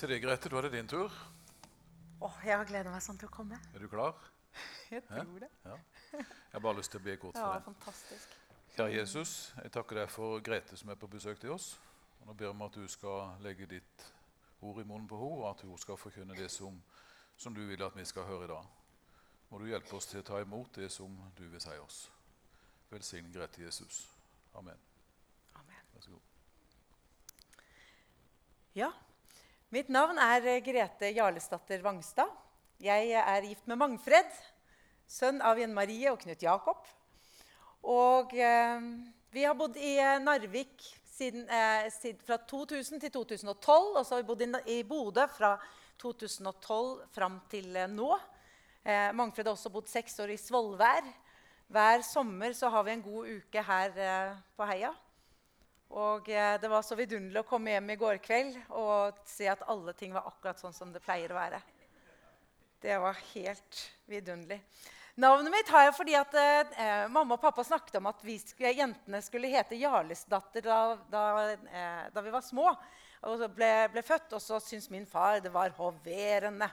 Det, 0.00 0.20
Grete, 0.20 0.48
da 0.50 0.56
er 0.58 0.62
det 0.66 0.72
din 0.72 0.88
tur. 0.88 1.12
Åh, 2.20 2.38
jeg 2.44 2.56
har 2.58 2.64
gleda 2.66 2.90
meg 2.90 3.02
sånn 3.04 3.18
til 3.20 3.28
å 3.28 3.32
komme. 3.32 3.58
Er 3.74 3.78
du 3.78 3.88
klar? 3.88 4.16
Jeg 4.90 5.02
tror 5.06 5.38
det. 5.42 5.48
Ja. 5.64 5.76
Jeg 6.14 6.24
har 6.52 6.62
bare 6.62 6.78
lyst 6.78 6.90
til 6.94 7.00
å 7.00 7.04
be 7.04 7.14
kort 7.18 7.38
Ja, 7.38 7.44
for 7.46 7.54
deg. 7.54 7.64
fantastisk. 7.68 8.34
Kjære 8.74 8.92
Jesus, 8.94 9.32
jeg 9.62 9.70
takker 9.74 9.98
deg 10.00 10.10
for 10.10 10.40
Grete 10.42 10.76
som 10.78 10.90
er 10.90 10.98
på 10.98 11.06
besøk 11.10 11.38
til 11.42 11.52
oss. 11.54 11.68
Og 12.20 12.26
nå 12.26 12.34
ber 12.38 12.50
om 12.50 12.62
at 12.66 12.74
du 12.74 12.86
skal 12.90 13.36
legge 13.42 13.66
ditt 13.70 14.04
ord 14.66 14.80
i 14.82 14.86
munnen 14.86 15.06
på 15.10 15.18
henne, 15.18 15.38
og 15.40 15.48
at 15.52 15.62
hun 15.66 15.78
skal 15.78 15.98
forkynne 15.98 16.34
det 16.38 16.50
som, 16.50 16.76
som 17.38 17.54
du 17.54 17.62
vil 17.66 17.82
at 17.86 17.94
vi 17.98 18.04
skal 18.06 18.26
høre 18.26 18.48
i 18.48 18.50
dag. 18.50 18.66
Må 19.50 19.58
du 19.62 19.68
hjelpe 19.70 19.94
oss 19.98 20.10
til 20.10 20.22
å 20.22 20.26
ta 20.26 20.40
imot 20.42 20.74
det 20.78 20.90
som 20.90 21.14
du 21.38 21.44
vil 21.46 21.62
si 21.62 21.74
oss. 21.82 22.00
Velsign 22.90 23.30
Grete 23.34 23.62
Jesus. 23.62 24.04
Amen. 24.58 24.78
Amen. 25.54 25.82
Vær 25.94 26.06
så 26.06 26.14
god. 26.14 26.22
Ja. 28.74 28.90
Mitt 29.74 29.88
navn 29.90 30.20
er 30.22 30.44
eh, 30.46 30.60
Grete 30.62 31.08
Jarlesdatter 31.10 31.80
Vangstad. 31.82 32.30
Jeg 32.78 33.08
er 33.18 33.46
gift 33.48 33.64
med 33.66 33.80
Mangfred, 33.80 34.28
sønn 35.10 35.40
av 35.42 35.58
Jen 35.58 35.72
Marie 35.74 36.12
og 36.12 36.20
Knut 36.22 36.44
Jakob. 36.44 36.84
Og 37.90 38.36
eh, 38.38 38.84
vi 39.34 39.42
har 39.42 39.56
bodd 39.58 39.74
i 39.74 39.96
eh, 39.98 40.20
Narvik 40.22 40.84
siden, 41.16 41.48
eh, 41.50 41.88
siden, 41.90 42.22
fra 42.22 42.38
2000 42.38 43.02
til 43.02 43.10
2012. 43.16 43.98
Og 43.98 43.98
så 44.04 44.14
har 44.14 44.22
vi 44.22 44.28
bodd 44.28 44.44
i, 44.46 44.50
i 44.76 44.78
Bodø 44.86 45.26
fra 45.34 45.56
2012 46.04 47.08
fram 47.16 47.40
til 47.50 47.74
eh, 47.74 47.90
nå. 47.90 48.12
Eh, 48.84 49.10
Mangfred 49.10 49.50
har 49.50 49.56
også 49.56 49.74
bodd 49.74 49.90
seks 49.90 50.22
år 50.22 50.36
i 50.36 50.38
Svolvær. 50.38 51.10
Hver 51.74 52.06
sommer 52.06 52.54
har 52.76 52.86
vi 52.86 52.94
en 52.94 53.08
god 53.10 53.34
uke 53.40 53.66
her 53.72 53.98
eh, 54.06 54.38
på 54.54 54.70
Heia. 54.70 54.94
Og 55.94 56.26
eh, 56.28 56.56
det 56.58 56.66
var 56.70 56.82
så 56.82 56.96
vidunderlig 56.98 57.44
å 57.44 57.46
komme 57.46 57.70
hjem 57.70 57.92
i 57.94 57.98
går 58.00 58.18
kveld 58.24 58.56
og 58.74 59.20
se 59.30 59.46
at 59.46 59.62
alle 59.70 59.92
ting 59.94 60.14
var 60.14 60.26
akkurat 60.26 60.58
sånn 60.58 60.74
som 60.74 60.90
det 60.90 61.02
pleier 61.04 61.30
å 61.30 61.38
være. 61.38 61.60
Det 62.82 62.96
var 62.98 63.20
helt 63.30 63.82
vidunderlig. 64.10 64.58
Navnet 65.22 65.54
mitt 65.54 65.70
har 65.70 65.84
jeg 65.86 65.94
fordi 65.94 66.16
at 66.18 66.34
eh, 66.34 67.04
mamma 67.06 67.36
og 67.36 67.42
pappa 67.44 67.62
snakket 67.62 68.00
om 68.00 68.08
at 68.10 68.24
vi 68.26 68.34
sk 68.42 68.64
jentene 68.66 69.20
skulle 69.22 69.52
hete 69.52 69.78
Jarlesdatter 69.78 70.66
da, 70.66 70.78
da, 71.12 71.22
eh, 71.54 72.08
da 72.10 72.24
vi 72.26 72.34
var 72.34 72.42
små. 72.42 72.72
Og 73.24 73.38
så 73.38 73.46
ble, 73.48 73.70
ble 73.94 74.02
født, 74.04 74.34
og 74.34 74.42
så 74.42 74.58
syntes 74.60 74.90
min 74.90 75.06
far 75.06 75.38
det 75.44 75.54
var 75.54 75.70
hoverende. 75.78 76.66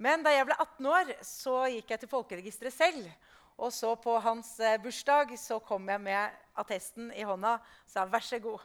Men 0.00 0.24
da 0.24 0.32
jeg 0.32 0.48
ble 0.48 0.56
18 0.56 0.88
år, 0.88 1.12
så 1.28 1.58
gikk 1.74 1.92
jeg 1.92 2.00
til 2.00 2.12
folkeregisteret 2.16 2.72
selv. 2.72 3.12
Og 3.60 3.68
så 3.76 3.92
på 4.00 4.16
hans 4.24 4.54
eh, 4.64 4.80
bursdag 4.80 5.36
så 5.36 5.60
kom 5.60 5.92
jeg 5.92 6.00
med 6.00 6.40
attesten 6.60 7.10
i 7.16 7.24
hånda 7.26 7.56
sa 7.88 8.06
vær 8.08 8.24
så 8.24 8.38
god. 8.42 8.62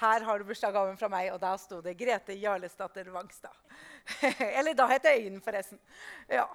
Her 0.00 0.24
har 0.26 0.38
du 0.38 0.48
bursdagsgaven 0.48 0.96
fra 0.98 1.10
meg. 1.12 1.30
Og 1.34 1.40
da 1.42 1.54
sto 1.60 1.80
det 1.84 1.96
Grete 1.98 2.34
Jarlesdatter 2.38 3.10
Vangstad. 3.14 3.54
Eller 4.58 4.74
da 4.74 4.88
het 4.90 5.06
jeg 5.06 5.26
Øyden, 5.26 5.42
forresten. 5.44 5.80
Ja, 6.30 6.48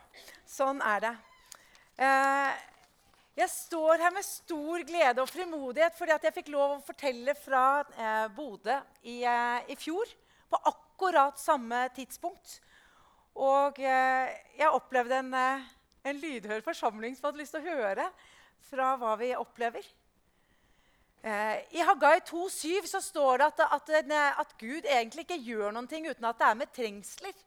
Sånn 0.50 0.82
er 0.84 1.06
det. 1.06 1.14
Eh, 2.00 2.66
jeg 3.40 3.52
står 3.54 4.02
her 4.04 4.12
med 4.12 4.26
stor 4.28 4.84
glede 4.88 5.24
og 5.24 5.30
frimodighet 5.32 5.96
fordi 5.96 6.18
jeg 6.26 6.36
fikk 6.36 6.50
lov 6.52 6.74
å 6.74 6.82
fortelle 6.84 7.36
fra 7.40 7.64
eh, 7.96 8.26
Bodø 8.36 8.76
i, 9.04 9.22
eh, 9.24 9.70
i 9.72 9.78
fjor. 9.80 10.12
På 10.50 10.60
akkurat 10.72 11.40
samme 11.40 11.86
tidspunkt. 11.96 12.58
Og 13.40 13.80
eh, 13.80 14.36
jeg 14.60 14.76
opplevde 14.76 15.22
en, 15.22 15.32
eh, 15.38 15.70
en 16.12 16.20
lydhør 16.20 16.66
forsamling 16.66 17.16
som 17.16 17.30
hadde 17.30 17.40
lyst 17.40 17.56
til 17.56 17.64
å 17.64 17.78
høre 17.78 18.10
fra 18.68 18.92
hva 19.00 19.16
vi 19.22 19.32
opplever. 19.38 19.86
Eh, 21.22 21.76
I 21.76 21.82
Haggai 21.84 22.20
2,7 22.20 22.88
så 22.88 23.02
står 23.02 23.38
det 23.38 23.46
at, 23.46 23.60
at, 23.60 23.90
eh, 23.90 24.40
at 24.40 24.54
Gud 24.60 24.86
egentlig 24.88 25.26
ikke 25.26 25.42
gjør 25.44 25.74
noen 25.76 25.88
ting 25.92 26.08
uten 26.08 26.28
at 26.30 26.40
det 26.40 26.48
er 26.48 26.60
med 26.62 26.72
trengsler. 26.72 27.42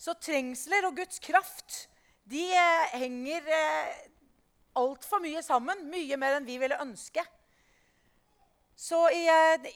Så 0.00 0.14
trengsler 0.16 0.88
og 0.88 0.96
Guds 0.96 1.20
kraft 1.20 1.82
de 2.24 2.46
eh, 2.56 2.94
henger 3.02 3.52
eh, 3.52 3.98
altfor 4.80 5.20
mye 5.20 5.42
sammen. 5.44 5.84
Mye 5.92 6.16
mer 6.16 6.38
enn 6.38 6.48
vi 6.48 6.56
ville 6.62 6.80
ønske. 6.80 7.26
Så 8.80 9.02
i, 9.12 9.26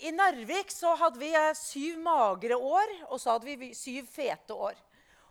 i 0.09 0.15
Narvik 0.17 0.73
så 0.73 0.95
hadde 0.97 1.21
vi 1.21 1.35
syv 1.61 2.01
magre 2.01 2.57
år, 2.57 2.89
og 3.11 3.21
så 3.21 3.35
hadde 3.35 3.53
vi 3.61 3.75
syv 3.77 4.09
fete 4.09 4.57
år. 4.57 4.81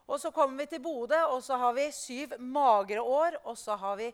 Og 0.06 0.20
så 0.22 0.30
kommer 0.36 0.62
vi 0.62 0.70
til 0.70 0.84
Bodø, 0.84 1.18
og 1.34 1.42
så 1.42 1.58
har 1.58 1.74
vi 1.74 1.88
syv 1.90 2.36
magre 2.38 3.02
år, 3.02 3.40
og 3.50 3.58
så 3.58 3.80
har 3.81 3.97
vi, 3.97 4.12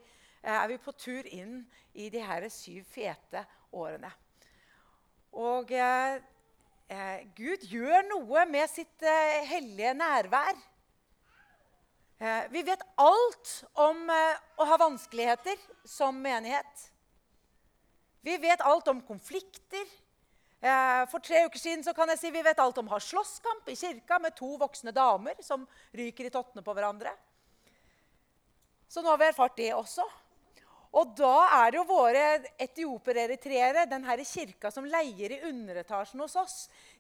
er 0.48 0.68
vi 0.72 0.78
på 0.80 0.96
tur 0.96 1.28
inn 1.28 1.66
i 1.92 2.08
de 2.14 2.24
her 2.24 2.48
syv 2.48 2.86
fete 2.88 3.44
årene. 3.72 4.12
Og 5.40 5.72
eh, 5.72 6.18
eh, 6.90 7.22
Gud 7.38 7.66
gjør 7.70 8.06
noe 8.10 8.46
med 8.50 8.70
sitt 8.72 9.06
eh, 9.06 9.46
hellige 9.50 9.94
nærvær. 9.98 10.58
Eh, 12.20 12.50
vi 12.52 12.64
vet 12.68 12.82
alt 13.00 13.52
om 13.80 14.10
eh, 14.12 14.40
å 14.60 14.68
ha 14.68 14.78
vanskeligheter 14.82 15.60
som 15.88 16.18
menighet. 16.20 16.90
Vi 18.26 18.36
vet 18.42 18.62
alt 18.68 18.90
om 18.92 19.00
konflikter. 19.08 19.86
Eh, 20.60 21.04
for 21.08 21.24
tre 21.24 21.46
uker 21.48 21.62
siden 21.62 21.86
så 21.86 21.94
kan 21.96 22.12
jeg 22.12 22.20
si 22.20 22.32
vi 22.36 22.44
vet 22.44 22.60
alt 22.60 22.82
om 22.82 22.90
å 22.90 22.98
ha 22.98 23.00
slåsskamp 23.00 23.70
i 23.72 23.78
kirka 23.80 24.18
med 24.20 24.36
to 24.36 24.58
voksne 24.60 24.92
damer 24.92 25.40
som 25.46 25.64
ryker 25.96 26.28
i 26.28 26.34
tottene 26.34 26.66
på 26.66 26.76
hverandre. 26.76 27.14
Så 28.90 29.06
nå 29.06 29.14
har 29.14 29.22
vi 29.22 29.30
erfart 29.30 29.56
det 29.56 29.70
også. 29.78 30.04
Og 30.98 31.12
da 31.14 31.36
er 31.60 31.72
det 31.72 31.78
jo 31.78 31.86
våre 31.86 32.24
etiopereritreere, 32.58 33.86
den 33.86 34.08
her 34.08 34.24
kirka 34.26 34.72
som 34.74 34.88
leier 34.90 35.36
i 35.36 35.44
underetasjen 35.46 36.24
hos 36.24 36.34
oss 36.40 36.56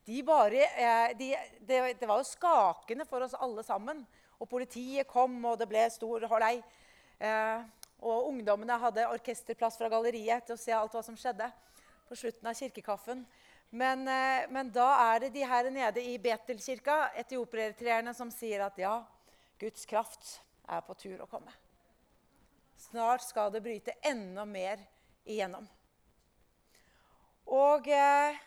de 0.05 0.21
bare, 0.23 0.61
eh, 0.77 1.17
de, 1.17 1.31
det, 1.65 1.79
det 1.99 2.07
var 2.09 2.21
jo 2.21 2.27
skakende 2.29 3.05
for 3.09 3.25
oss 3.25 3.35
alle 3.37 3.63
sammen. 3.65 4.01
Og 4.39 4.47
politiet 4.49 5.07
kom, 5.09 5.35
og 5.45 5.57
det 5.59 5.67
ble 5.69 5.83
stor 5.91 6.23
holei. 6.31 6.55
Eh, 7.19 7.65
og 7.99 8.29
ungdommene 8.29 8.77
hadde 8.79 9.09
orkesterplass 9.11 9.77
fra 9.77 9.89
galleriet 9.91 10.47
til 10.47 10.55
å 10.55 10.61
se 10.61 10.73
alt 10.73 10.93
hva 10.95 11.03
som 11.03 11.17
skjedde 11.19 11.49
på 12.07 12.17
slutten 12.17 12.49
av 12.49 12.57
kirkekaffen. 12.57 13.25
Men, 13.69 14.07
eh, 14.07 14.47
men 14.49 14.71
da 14.73 14.89
er 15.13 15.25
det 15.25 15.33
de 15.35 15.45
her 15.45 15.69
nede 15.69 16.01
i 16.01 16.17
Betelkirka, 16.17 17.11
etiopereritreerne, 17.21 18.15
som 18.17 18.31
sier 18.33 18.65
at 18.65 18.77
ja, 18.81 18.95
Guds 19.59 19.85
kraft 19.85 20.39
er 20.65 20.81
på 20.85 20.97
tur 20.97 21.21
å 21.21 21.29
komme. 21.29 21.53
Snart 22.79 23.25
skal 23.27 23.51
det 23.51 23.59
bryte 23.61 23.91
enda 24.07 24.45
mer 24.47 24.79
igjennom. 25.27 25.65
Og, 27.49 27.87
eh, 27.91 28.37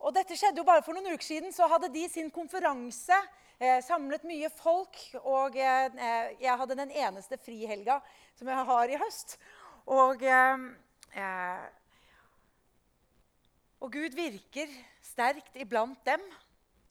og 0.00 0.14
dette 0.16 0.36
skjedde 0.38 0.62
jo 0.62 0.66
bare 0.66 0.82
for 0.86 0.96
noen 0.96 1.12
uker 1.12 1.26
siden. 1.26 1.52
Så 1.52 1.68
hadde 1.68 1.92
de 1.92 2.06
sin 2.08 2.30
konferanse. 2.32 3.18
Eh, 3.58 3.82
samlet 3.84 4.24
mye 4.24 4.48
folk. 4.54 4.96
Og 5.20 5.58
eh, 5.60 5.90
jeg 6.40 6.56
hadde 6.62 6.78
den 6.78 6.94
eneste 6.94 7.36
frihelga 7.36 7.98
som 8.38 8.48
jeg 8.48 8.68
har 8.70 8.94
i 8.94 9.00
høst. 9.02 9.36
Og, 9.92 10.24
eh, 10.24 10.64
eh, 11.20 11.66
og 13.84 13.92
Gud 13.92 14.16
virker 14.16 14.72
sterkt 15.04 15.60
iblant 15.60 16.00
dem. 16.08 16.24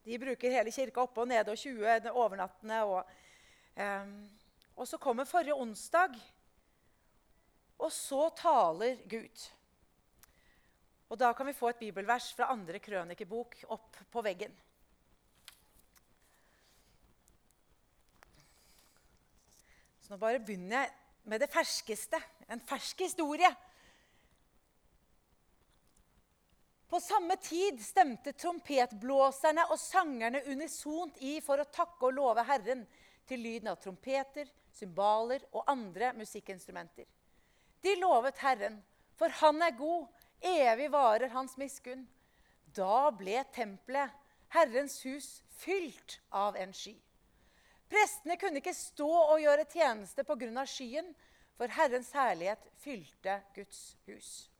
De 0.06 0.20
bruker 0.22 0.54
hele 0.54 0.70
kirka 0.70 1.02
oppe 1.02 1.24
og 1.24 1.32
nede 1.32 1.50
og 1.50 1.58
20 1.58 2.14
overnattende. 2.14 2.84
Og, 2.86 3.02
eh, 3.74 4.06
og 4.76 4.86
så 4.86 5.02
kommer 5.02 5.26
forrige 5.26 5.58
onsdag, 5.58 6.14
og 7.84 7.92
så 7.92 8.28
taler 8.38 9.02
Gud. 9.08 9.48
Og 11.12 11.20
da 11.20 11.32
kan 11.36 11.46
vi 11.46 11.56
få 11.56 11.70
et 11.70 11.82
bibelvers 11.82 12.30
fra 12.34 12.48
andre 12.54 12.80
krønikebok 12.82 13.58
opp 13.74 13.98
på 14.10 14.22
veggen. 14.24 14.54
Så 20.00 20.12
nå 20.12 20.18
bare 20.20 20.40
begynner 20.40 20.82
jeg 20.82 20.90
med 21.32 21.40
det 21.40 21.52
ferskeste. 21.52 22.20
En 22.48 22.60
fersk 22.60 23.04
historie. 23.06 23.48
På 26.88 27.00
samme 27.00 27.36
tid 27.40 27.80
stemte 27.82 28.34
trompetblåserne 28.36 29.64
og 29.72 29.80
sangerne 29.80 30.44
unisont 30.52 31.16
i 31.24 31.38
for 31.44 31.60
å 31.60 31.70
takke 31.72 32.10
og 32.10 32.16
love 32.18 32.44
Herren 32.46 32.84
til 33.26 33.40
lyden 33.40 33.72
av 33.72 33.80
trompeter, 33.80 34.50
cymbaler 34.74 35.46
og 35.52 35.64
andre 35.72 36.12
musikkinstrumenter. 36.18 37.08
De 37.84 37.94
lovet 38.00 38.38
Herren, 38.40 38.78
for 39.18 39.28
Han 39.28 39.62
er 39.62 39.76
god, 39.76 40.06
evig 40.40 40.90
varer 40.92 41.28
Hans 41.34 41.56
miskunn. 41.60 42.06
Da 42.76 43.10
ble 43.12 43.42
tempelet, 43.54 44.10
Herrens 44.54 45.02
hus, 45.04 45.42
fylt 45.60 46.18
av 46.32 46.56
en 46.56 46.72
sky. 46.72 46.94
Prestene 47.90 48.38
kunne 48.40 48.62
ikke 48.62 48.74
stå 48.74 49.10
og 49.10 49.42
gjøre 49.42 49.66
tjeneste 49.70 50.24
pga. 50.24 50.64
skyen, 50.66 51.12
for 51.56 51.68
Herrens 51.70 52.10
herlighet 52.12 52.64
fylte 52.82 53.42
Guds 53.54 53.96
hus. 54.06 54.50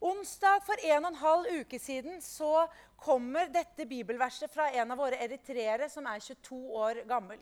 Onsdag 0.00 0.60
for 0.66 0.78
en 0.84 1.04
og 1.04 1.10
en 1.10 1.22
halv 1.22 1.46
uke 1.60 1.78
siden 1.78 2.20
så 2.22 2.68
kommer 2.96 3.48
dette 3.50 3.86
bibelverset 3.86 4.50
fra 4.50 4.68
en 4.70 4.90
av 4.90 4.98
våre 4.98 5.18
eritreere 5.24 5.88
som 5.90 6.06
er 6.06 6.20
22 6.20 6.58
år 6.82 7.02
gammel. 7.08 7.40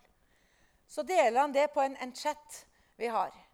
Så 0.88 1.02
deler 1.02 1.40
han 1.40 1.52
det 1.52 1.68
på 1.74 1.82
en, 1.82 1.96
en 1.96 2.14
chat 2.14 2.62
vi 2.96 3.10
har. 3.12 3.45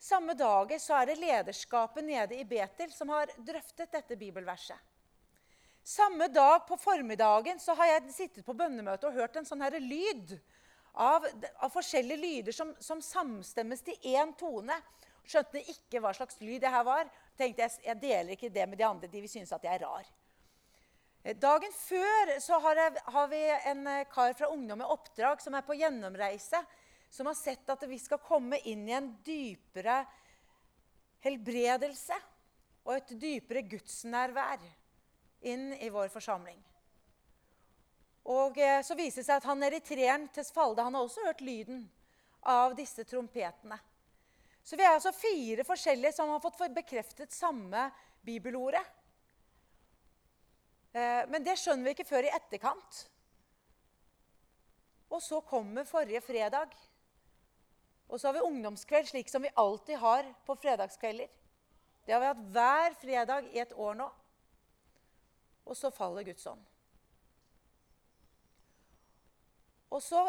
Samme 0.00 0.32
dager 0.34 0.78
så 0.80 0.94
er 0.96 1.10
det 1.10 1.18
lederskapet 1.20 2.04
nede 2.04 2.38
i 2.40 2.44
Betel 2.48 2.88
som 2.92 3.10
har 3.12 3.28
drøftet 3.36 3.92
dette 3.92 4.16
bibelverset. 4.16 4.78
Samme 5.84 6.28
dag 6.28 6.66
på 6.68 6.76
formiddagen 6.80 7.60
så 7.60 7.74
har 7.76 7.88
jeg 7.94 8.14
sittet 8.14 8.46
på 8.46 8.54
bønnemøte 8.56 9.08
og 9.08 9.18
hørt 9.20 9.36
en 9.36 9.48
sånn 9.48 9.60
her 9.64 9.76
lyd 9.80 10.38
av, 10.92 11.26
av 11.60 11.72
forskjellige 11.72 12.20
lyder 12.20 12.56
som, 12.56 12.72
som 12.80 13.02
samstemmes 13.04 13.84
til 13.84 14.08
én 14.14 14.32
tone. 14.40 14.76
Skjønte 15.28 15.60
ikke 15.68 16.00
hva 16.00 16.14
slags 16.16 16.40
lyd 16.40 16.62
det 16.64 16.72
her 16.72 16.84
var. 16.88 17.08
Tenkte 17.36 17.66
jeg, 17.66 17.76
jeg 17.84 18.00
deler 18.00 18.34
ikke 18.36 18.52
det 18.52 18.66
med 18.68 18.80
de 18.80 18.88
andre. 18.88 19.08
De 19.12 19.20
vil 19.20 19.32
synes 19.32 19.52
at 19.52 19.64
jeg 19.68 19.76
er 19.76 19.84
rar. 19.84 20.08
Eh, 21.22 21.36
dagen 21.36 21.72
før 21.76 22.38
så 22.40 22.60
har, 22.64 22.86
jeg, 22.86 23.04
har 23.04 23.28
vi 23.28 23.42
en 23.72 23.86
eh, 23.98 24.06
kar 24.12 24.32
fra 24.38 24.48
Ungdom 24.48 24.80
med 24.80 24.92
oppdrag 24.96 25.44
som 25.44 25.56
er 25.56 25.66
på 25.66 25.76
gjennomreise. 25.76 26.64
Som 27.10 27.26
har 27.26 27.34
sett 27.34 27.68
at 27.70 27.82
vi 27.90 27.98
skal 27.98 28.22
komme 28.22 28.60
inn 28.70 28.86
i 28.88 28.94
en 28.94 29.10
dypere 29.26 30.04
helbredelse 31.24 32.16
og 32.86 32.94
et 32.96 33.14
dypere 33.20 33.64
gudsnærvær 33.68 34.62
inn 35.50 35.72
i 35.80 35.90
vår 35.92 36.08
forsamling. 36.12 36.60
Og 38.30 38.58
eh, 38.58 38.80
Så 38.84 38.96
viser 38.98 39.22
det 39.22 39.28
seg 39.28 39.40
at 39.40 39.48
han 39.48 39.64
eritreeren 39.66 40.28
Tesfalde 40.34 40.84
han 40.84 40.96
har 40.96 41.06
også 41.06 41.24
hørt 41.26 41.44
lyden 41.44 41.84
av 42.46 42.76
disse 42.76 43.04
trompetene. 43.04 43.78
Så 44.62 44.76
vi 44.76 44.84
er 44.84 44.94
altså 44.94 45.12
fire 45.16 45.64
forskjellige 45.66 46.14
som 46.14 46.30
har 46.30 46.42
fått 46.44 46.60
bekreftet 46.76 47.32
samme 47.32 47.88
bibelordet. 48.24 48.84
Eh, 50.92 51.24
men 51.30 51.44
det 51.44 51.56
skjønner 51.58 51.88
vi 51.88 51.96
ikke 51.96 52.08
før 52.08 52.28
i 52.28 52.34
etterkant. 52.34 53.00
Og 55.10 55.22
så 55.24 55.40
kommer 55.42 55.88
forrige 55.88 56.22
fredag. 56.22 56.76
Og 58.10 58.18
så 58.18 58.28
har 58.28 58.34
vi 58.34 58.46
ungdomskveld, 58.46 59.06
slik 59.08 59.28
som 59.30 59.42
vi 59.42 59.52
alltid 59.54 60.00
har 60.02 60.26
på 60.46 60.56
fredagskvelder. 60.58 61.30
Det 62.06 62.12
har 62.12 62.20
vi 62.20 62.30
hatt 62.30 62.46
hver 62.54 62.96
fredag 62.98 63.50
i 63.54 63.60
et 63.62 63.72
år 63.78 63.94
nå. 64.00 64.08
Og 65.70 65.78
så 65.78 65.92
faller 65.94 66.26
Guds 66.26 66.46
ånd. 66.50 66.64
Og 69.90 70.02
så 70.02 70.24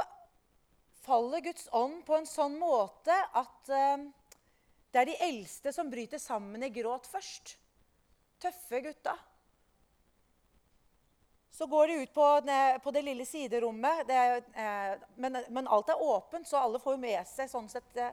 faller 1.02 1.42
Guds 1.42 1.66
ånd 1.74 2.04
på 2.06 2.18
en 2.18 2.30
sånn 2.30 2.58
måte 2.62 3.16
at 3.38 3.74
eh, 3.74 4.06
det 4.92 5.02
er 5.02 5.10
de 5.10 5.18
eldste 5.26 5.74
som 5.74 5.90
bryter 5.90 6.22
sammen 6.22 6.62
i 6.66 6.70
gråt 6.74 7.10
først. 7.10 7.56
Tøffe 8.42 8.82
gutta. 8.86 9.16
Så 11.62 11.68
går 11.70 11.88
de 11.88 11.96
ut 12.02 12.14
på, 12.14 12.28
på 12.84 12.92
det 12.92 13.02
lille 13.06 13.26
siderommet. 13.30 14.00
Det 14.10 14.22
uh, 14.58 15.08
men, 15.22 15.38
men, 15.54 15.68
alt 15.70 15.92
er 15.94 16.02
åpent, 16.02 16.48
så 16.50 16.58
alle 16.58 16.80
får 16.82 16.98
med 16.98 17.22
seg 17.30 17.52
sånn 17.52 17.68
sett 17.70 18.00
uh, 18.02 18.10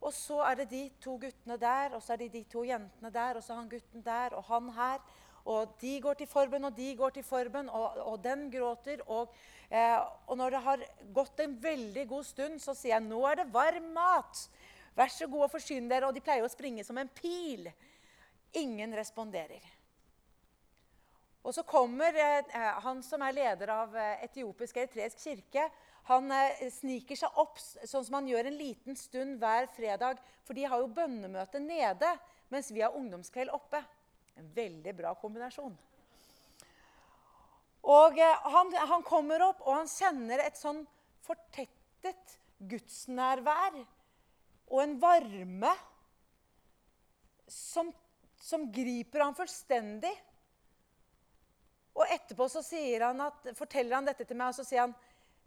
og 0.00 0.10
så 0.16 0.40
er 0.48 0.56
det 0.58 0.70
de 0.72 0.80
to 0.98 1.14
guttene 1.20 1.54
der, 1.60 1.94
og 1.94 2.02
så 2.02 2.14
er 2.14 2.22
det 2.24 2.32
de 2.32 2.42
to 2.50 2.64
jentene 2.64 3.12
der, 3.14 3.36
og 3.36 3.44
så 3.44 3.54
han 3.60 3.68
gutten 3.68 4.02
der, 4.02 4.34
og 4.34 4.42
han 4.48 4.70
her. 4.74 5.02
Og 5.44 5.74
de 5.80 5.92
går 6.02 6.18
til 6.18 6.28
forbønn, 6.28 6.66
og 6.66 6.76
de 6.76 6.88
går 6.96 7.14
til 7.14 7.24
forbønn, 7.24 7.68
og, 7.68 8.00
og, 8.02 8.16
den 8.24 8.48
gråter. 8.50 9.04
Og, 9.06 9.30
eh, 9.70 9.98
og, 10.26 10.36
når 10.40 10.56
det 10.56 10.62
har 10.64 10.84
gått 11.14 11.44
en 11.44 11.56
veldig 11.62 12.06
god 12.08 12.24
stund, 12.24 12.58
så 12.64 12.74
sier 12.74 12.96
jeg 12.96 13.06
nå 13.06 13.20
er 13.28 13.42
det 13.42 13.52
varm 13.52 13.92
mat. 13.94 14.46
Vær 14.96 15.12
så 15.14 15.28
god 15.30 15.46
og 15.46 15.52
forsyn 15.52 15.88
dere. 15.88 16.08
Og 16.08 16.16
de 16.16 16.24
pleier 16.24 16.48
å 16.48 16.50
springe 16.50 16.84
som 16.86 16.98
en 16.98 17.12
pil. 17.20 17.68
Ingen 18.56 18.96
responderer. 18.96 19.62
Og 21.40 21.54
så 21.56 21.64
kommer 21.64 22.16
eh, 22.20 22.72
han 22.84 23.00
som 23.04 23.22
er 23.24 23.36
leder 23.36 23.72
av 23.72 23.94
eh, 23.96 24.24
etiopisk 24.26 24.76
eritreisk 24.76 25.22
kirke, 25.22 25.70
han 26.10 26.32
eh, 26.34 26.66
sniker 26.72 27.18
seg 27.18 27.38
opp 27.38 27.60
sånn 27.60 28.04
som 28.06 28.18
han 28.18 28.28
gjør 28.30 28.48
en 28.48 28.58
liten 28.58 28.98
stund 28.98 29.38
hver 29.42 29.68
fredag. 29.76 30.20
For 30.46 30.56
de 30.58 30.66
har 30.66 30.82
jo 30.82 30.90
bønnemøte 30.94 31.60
nede, 31.62 32.14
mens 32.50 32.72
vi 32.74 32.82
har 32.82 32.96
ungdomskveld 32.96 33.52
oppe. 33.54 33.82
En 34.40 34.48
veldig 34.56 34.94
bra 34.96 35.14
kombinasjon. 35.20 35.76
Og 37.90 38.18
eh, 38.18 38.48
han, 38.56 38.74
han, 38.92 39.04
kommer 39.06 39.44
opp, 39.50 39.62
og 39.66 39.78
han 39.78 39.90
kjenner 39.90 40.42
et 40.44 40.58
sånn 40.58 40.82
fortettet 41.24 42.36
gudsnærvær 42.70 43.78
og 44.70 44.82
en 44.82 44.98
varme 45.00 45.70
som, 47.50 47.88
som 48.38 48.66
griper 48.72 49.24
ham 49.24 49.36
fullstendig. 49.38 50.12
Og 52.00 52.08
etterpå 52.08 52.48
så 52.48 52.62
han 53.02 53.20
at, 53.26 53.50
forteller 53.58 53.98
han 53.98 54.08
dette 54.08 54.24
til 54.24 54.38
meg, 54.38 54.52
og 54.52 54.56
så 54.56 54.64
sier 54.64 54.86
han 54.86 54.96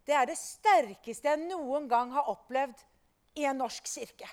det 0.04 0.12
er 0.12 0.26
det 0.28 0.36
sterkeste 0.36 1.30
jeg 1.30 1.46
noen 1.48 1.86
gang 1.88 2.10
har 2.12 2.28
opplevd 2.28 2.82
i 3.40 3.46
en 3.48 3.56
norsk 3.56 3.86
kirke. 3.88 4.28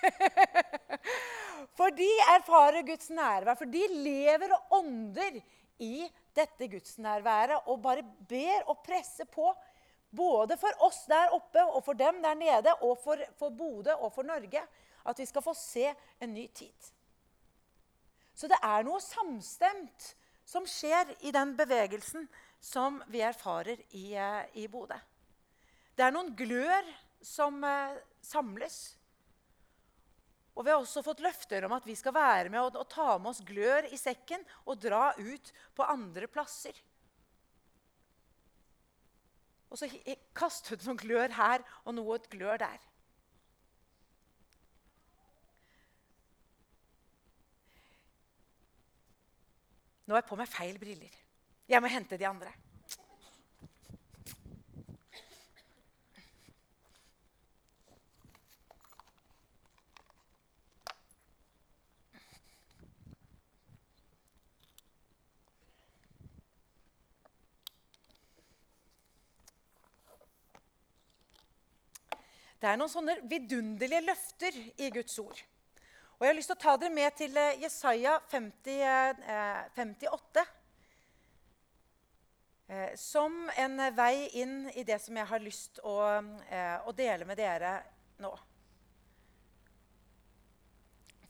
for 1.78 1.92
de 1.92 2.08
erfarer 2.32 2.86
Guds 2.88 3.10
nærvær, 3.12 3.58
for 3.60 3.68
de 3.68 3.82
lever 3.92 4.54
og 4.56 4.78
ånder 4.80 5.36
i 5.84 6.06
dette 6.36 6.68
gudsnærværet 6.72 7.68
og 7.68 7.82
bare 7.84 8.04
ber 8.28 8.68
og 8.68 8.80
presser 8.84 9.28
på. 9.28 9.52
Både 10.10 10.56
for 10.58 10.86
oss 10.86 11.04
der 11.10 11.36
oppe 11.36 11.62
og 11.62 11.84
for 11.86 11.94
dem 11.94 12.22
der 12.22 12.34
nede 12.34 12.72
og 12.82 12.96
for, 12.98 13.20
for 13.38 13.52
Bodø 13.54 13.92
og 13.92 14.12
for 14.12 14.26
Norge. 14.26 14.62
At 15.06 15.18
vi 15.18 15.26
skal 15.28 15.44
få 15.44 15.54
se 15.54 15.86
en 16.20 16.34
ny 16.34 16.48
tid. 16.54 16.90
Så 18.34 18.48
det 18.48 18.58
er 18.64 18.84
noe 18.84 19.00
samstemt 19.04 20.14
som 20.50 20.66
skjer 20.66 21.12
i 21.22 21.30
den 21.34 21.54
bevegelsen 21.58 22.26
som 22.60 22.98
vi 23.08 23.22
erfarer 23.22 23.78
i, 23.94 24.14
eh, 24.18 24.42
i 24.58 24.66
Bodø. 24.68 24.98
Det 25.94 26.02
er 26.02 26.14
noen 26.14 26.32
glør 26.34 26.88
som 27.22 27.62
eh, 27.64 28.00
samles. 28.24 28.78
Og 30.56 30.66
vi 30.66 30.72
har 30.72 30.82
også 30.82 31.04
fått 31.06 31.22
løfter 31.22 31.64
om 31.64 31.76
at 31.76 31.86
vi 31.86 31.94
skal 31.94 32.16
være 32.16 32.50
med 32.50 32.60
og, 32.64 32.80
og 32.82 32.88
ta 32.90 33.14
med 33.18 33.30
oss 33.30 33.44
glør 33.46 33.86
i 33.94 33.98
sekken 34.00 34.42
og 34.66 34.80
dra 34.82 35.12
ut 35.20 35.52
på 35.76 35.86
andre 35.86 36.26
plasser. 36.26 36.74
Og 39.70 39.78
så 39.78 39.86
kaste 40.34 40.74
ut 40.74 40.88
noen 40.88 40.98
glør 40.98 41.36
her 41.38 41.62
og 41.84 41.94
noe 41.94 42.18
glør 42.32 42.58
der. 42.58 42.89
Nå 50.10 50.16
har 50.16 50.24
jeg 50.24 50.26
på 50.26 50.36
meg 50.40 50.48
feil 50.50 50.74
briller. 50.74 51.12
Jeg 51.70 51.78
må 51.78 51.86
hente 51.86 52.16
de 52.18 52.26
andre. 52.26 52.50
Det 72.58 72.66
er 72.66 72.82
noen 72.82 72.90
sånne 72.90 73.14
vidunderlige 73.30 74.02
løfter 74.10 74.58
i 74.74 74.90
Guds 74.98 75.22
ord. 75.22 75.38
Og 76.20 76.26
Jeg 76.26 76.34
har 76.34 76.36
lyst 76.36 76.50
til 76.52 76.58
å 76.58 76.60
ta 76.60 76.72
dere 76.76 76.92
med 76.92 77.14
til 77.16 77.36
eh, 77.40 77.62
Jesaja 77.62 78.18
50, 78.28 79.20
58. 79.72 80.42
Eh, 82.68 82.90
som 83.00 83.38
en 83.56 83.80
vei 83.96 84.26
inn 84.42 84.66
i 84.76 84.82
det 84.84 84.98
som 85.00 85.16
jeg 85.16 85.24
har 85.30 85.40
lyst 85.40 85.78
å, 85.80 85.94
eh, 86.44 86.74
å 86.84 86.92
dele 86.92 87.24
med 87.24 87.40
dere 87.40 87.70
nå. 88.20 88.34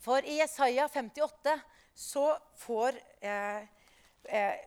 For 0.03 0.27
i 0.27 0.41
Jesaja 0.41 0.89
58 0.91 1.55
så 1.95 2.25
får 2.59 2.99
eh, 3.23 3.61
eh, 4.27 4.65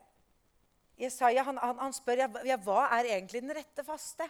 Jesaja 1.03 1.43
han, 1.49 1.59
han, 1.59 1.81
han 1.81 1.97
spør 1.97 2.21
ja, 2.47 2.61
hva 2.63 2.85
er 2.95 3.09
egentlig 3.17 3.41
den 3.43 3.57
rette 3.59 3.83
faste. 3.83 4.29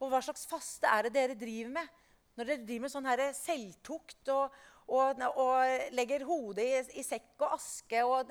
Og 0.00 0.08
hva 0.14 0.22
slags 0.24 0.48
faste 0.48 0.88
er 0.88 1.10
det 1.10 1.12
dere 1.18 1.36
driver 1.36 1.76
med? 1.76 1.92
Når 2.40 2.48
dere 2.48 2.64
driver 2.64 2.86
med 2.86 2.94
sånn 2.94 3.10
her 3.10 3.22
selvtukt 3.36 4.32
og, 4.32 4.56
og, 4.86 5.22
og 5.42 5.94
legger 5.96 6.24
hodet 6.26 6.66
i, 6.66 7.00
i, 7.00 7.04
sekk 7.04 7.42
og 7.42 7.56
aske 7.56 8.02
og, 8.06 8.30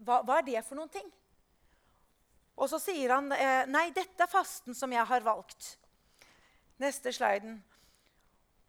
hva, 0.00 0.22
hva 0.24 0.38
er 0.38 0.46
det 0.46 0.62
for 0.64 0.78
noen 0.78 0.92
ting? 0.92 1.10
Og 2.56 2.68
så 2.70 2.78
sier 2.80 3.14
han 3.14 3.32
eh, 3.32 3.64
nei, 3.68 3.90
dette 3.94 4.24
er 4.24 4.30
fasten 4.30 4.76
som 4.76 4.92
jeg 4.92 5.04
har 5.08 5.24
valgt. 5.24 5.76
Neste 6.82 7.12
sliden. 7.14 7.60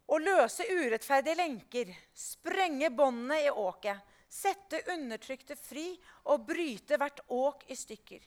Å 0.04 0.18
løse 0.20 0.66
urettferdige 0.68 1.38
lenker, 1.38 1.92
sprenge 2.12 2.90
båndene 2.92 3.40
i 3.46 3.50
åket, 3.50 4.00
sette 4.28 4.82
undertrykte 4.92 5.56
fri 5.56 5.86
og 6.32 6.44
bryte 6.48 6.98
hvert 7.00 7.22
åk 7.32 7.64
i 7.70 7.76
stykker. 7.78 8.20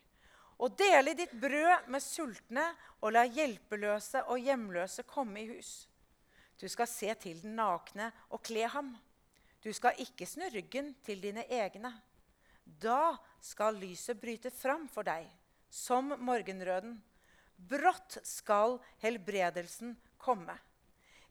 Og 0.58 0.74
dele 0.80 1.14
ditt 1.14 1.36
brød 1.38 1.90
med 1.94 2.02
sultne 2.02 2.64
og 3.04 3.14
la 3.14 3.28
hjelpeløse 3.30 4.24
og 4.32 4.42
hjemløse 4.42 5.06
komme 5.06 5.44
i 5.44 5.50
hus. 5.52 5.87
Du 6.58 6.68
skal 6.70 6.90
se 6.90 7.14
til 7.22 7.42
den 7.44 7.56
nakne 7.60 8.10
og 8.34 8.42
kle 8.46 8.66
ham. 8.72 8.96
Du 9.64 9.70
skal 9.74 10.00
ikke 10.02 10.26
snu 10.26 10.48
ryggen 10.54 10.94
til 11.06 11.22
dine 11.22 11.46
egne. 11.50 11.92
Da 12.66 13.18
skal 13.42 13.78
lyset 13.80 14.20
bryte 14.20 14.52
fram 14.52 14.88
for 14.92 15.08
deg 15.08 15.28
som 15.70 16.14
morgenrøden. 16.24 16.98
Brått 17.58 18.20
skal 18.28 18.78
helbredelsen 19.02 19.96
komme. 20.22 20.56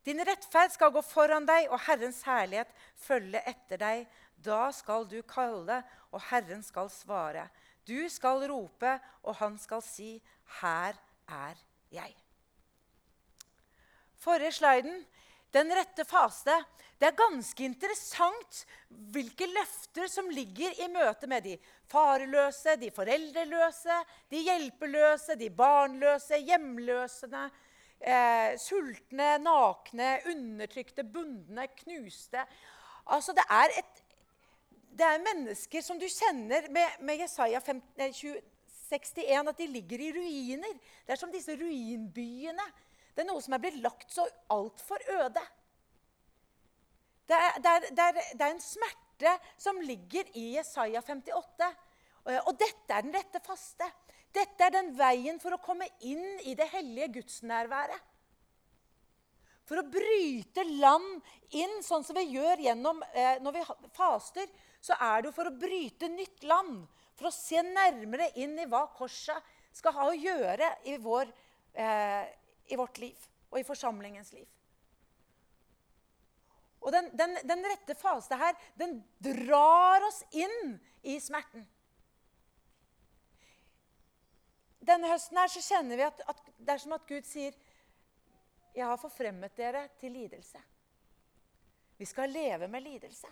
Din 0.06 0.22
rettferd 0.22 0.70
skal 0.70 0.92
gå 0.94 1.02
foran 1.02 1.46
deg, 1.48 1.66
og 1.70 1.80
Herrens 1.86 2.20
herlighet 2.26 2.70
følge 3.02 3.42
etter 3.50 3.80
deg. 3.80 4.04
Da 4.38 4.68
skal 4.74 5.06
du 5.10 5.18
kalle, 5.26 5.80
og 6.14 6.22
Herren 6.28 6.62
skal 6.62 6.90
svare. 6.94 7.48
Du 7.86 8.06
skal 8.10 8.46
rope, 8.50 8.92
og 9.22 9.34
han 9.40 9.58
skal 9.58 9.82
si, 9.82 10.22
'Her 10.46 10.94
er 11.28 11.56
jeg'. 11.90 12.22
Forrige 14.14 14.52
sliden, 14.52 15.06
den 15.56 15.72
rette 15.74 16.04
faste. 16.08 16.54
Det 16.96 17.10
er 17.10 17.18
ganske 17.18 17.64
interessant 17.64 18.62
hvilke 19.12 19.48
løfter 19.50 20.08
som 20.08 20.30
ligger 20.32 20.76
i 20.80 20.88
møte 20.92 21.28
med 21.28 21.44
de 21.44 21.56
farløse, 21.92 22.76
de 22.80 22.90
foreldreløse, 22.94 23.98
de 24.32 24.42
hjelpeløse, 24.46 25.36
de 25.36 25.50
barnløse, 25.52 26.40
hjemløsene, 26.48 27.44
eh, 28.00 28.56
sultne, 28.60 29.36
nakne, 29.44 30.16
undertrykte, 30.32 31.04
bundne, 31.04 31.68
knuste. 31.82 32.46
Altså, 33.12 33.36
det 33.36 33.44
er, 33.50 33.76
et, 33.82 34.02
det 34.96 35.06
er 35.06 35.24
mennesker 35.28 35.84
som 35.84 36.00
du 36.00 36.08
kjenner 36.08 36.70
med, 36.72 37.00
med 37.04 37.20
Jesaja 37.26 37.60
15, 37.60 38.12
20, 38.12 38.40
61, 38.86 39.48
at 39.50 39.58
de 39.58 39.66
ligger 39.66 40.00
i 40.00 40.12
ruiner. 40.14 40.80
Det 41.04 41.14
er 41.14 41.20
som 41.20 41.32
disse 41.32 41.54
ruinbyene. 41.58 42.66
Det 43.16 43.24
er 43.24 43.30
noe 43.30 43.40
som 43.40 43.56
er 43.56 43.62
blitt 43.64 43.78
lagt 43.80 44.12
så 44.12 44.26
altfor 44.52 45.00
øde. 45.16 45.42
Det 47.26 47.36
er, 47.36 47.54
det, 47.58 47.70
er, 47.72 47.86
det, 47.88 48.42
er, 48.44 48.50
en 48.50 48.60
smerte 48.60 49.32
som 49.58 49.80
ligger 49.80 50.28
i 50.36 50.50
Jesaja 50.58 51.00
58. 51.00 51.70
Og 52.44 52.52
dette 52.60 52.92
er 52.92 53.06
den 53.06 53.16
rette 53.16 53.40
faste. 53.40 53.88
Dette 54.36 54.68
er 54.68 54.74
den 54.74 54.92
veien 54.98 55.40
for 55.40 55.56
å 55.56 55.62
komme 55.64 55.88
inn 56.04 56.42
i 56.44 56.52
det 56.58 56.68
hellige 56.74 57.14
gudsnærværet. 57.16 58.12
For 59.66 59.80
å 59.80 59.88
bryte 59.90 60.62
land 60.76 61.24
inn, 61.58 61.80
sånn 61.82 62.04
som 62.06 62.14
vi 62.20 62.28
gjør 62.36 62.60
gjennom, 62.68 63.00
eh, 63.12 63.40
når 63.42 63.56
vi 63.56 63.64
faster, 63.96 64.46
så 64.78 64.94
er 65.00 65.24
det 65.24 65.32
for 65.34 65.48
å 65.48 65.56
bryte 65.58 66.06
nytt 66.12 66.44
land. 66.46 66.84
For 67.18 67.30
å 67.30 67.34
se 67.34 67.64
nærmere 67.64 68.28
inn 68.38 68.54
i 68.60 68.68
hva 68.70 68.84
korset 68.94 69.42
skal 69.74 69.96
ha 69.96 70.06
å 70.06 70.14
gjøre 70.14 70.68
i, 70.86 70.98
vår, 71.02 71.32
eh, 71.74 72.28
i 72.66 72.78
vårt 72.78 72.98
liv 72.98 73.26
og 73.50 73.60
i 73.60 73.66
forsamlingens 73.66 74.32
liv. 74.32 74.46
Og 76.86 76.92
den, 76.92 77.08
den, 77.18 77.38
den 77.48 77.64
rette 77.66 77.96
fase 77.98 78.36
her, 78.38 78.54
den 78.78 79.00
drar 79.18 80.04
oss 80.06 80.20
inn 80.30 80.76
i 81.02 81.16
smerten. 81.22 81.64
Denne 84.86 85.10
høsten 85.10 85.40
her 85.40 85.50
så 85.50 85.62
kjenner 85.64 85.98
vi 85.98 86.06
at, 86.06 86.20
at 86.30 86.52
det 86.58 86.76
er 86.76 86.82
som 86.82 86.94
at 86.94 87.08
Gud 87.08 87.26
sier 87.26 87.56
jeg 88.76 88.84
har 88.84 89.00
forfremmet 89.00 89.56
dere 89.56 89.86
til 89.98 90.12
lidelse. 90.12 90.60
Vi 91.96 92.04
skal 92.04 92.30
leve 92.30 92.68
med 92.68 92.84
lidelse. 92.84 93.30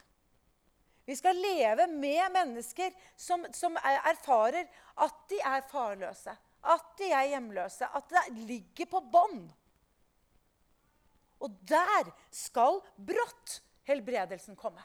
Vi 1.05 1.17
skal 1.17 1.37
leve 1.37 1.87
med 1.87 2.33
mennesker 2.33 2.95
som, 3.17 3.45
som 3.53 3.77
erfarer 3.77 4.65
at 5.05 5.19
de 5.29 5.41
er 5.45 5.67
farløse, 5.69 6.33
at 6.65 6.97
de 6.99 7.11
er 7.13 7.29
hjemløse, 7.35 7.87
at 7.87 8.09
det 8.11 8.25
ligger 8.49 8.89
på 8.91 9.03
bånd. 9.13 9.47
Og 11.45 11.55
der 11.69 12.09
skal 12.33 12.81
brått 12.97 13.61
helbredelsen 13.89 14.57
komme. 14.57 14.83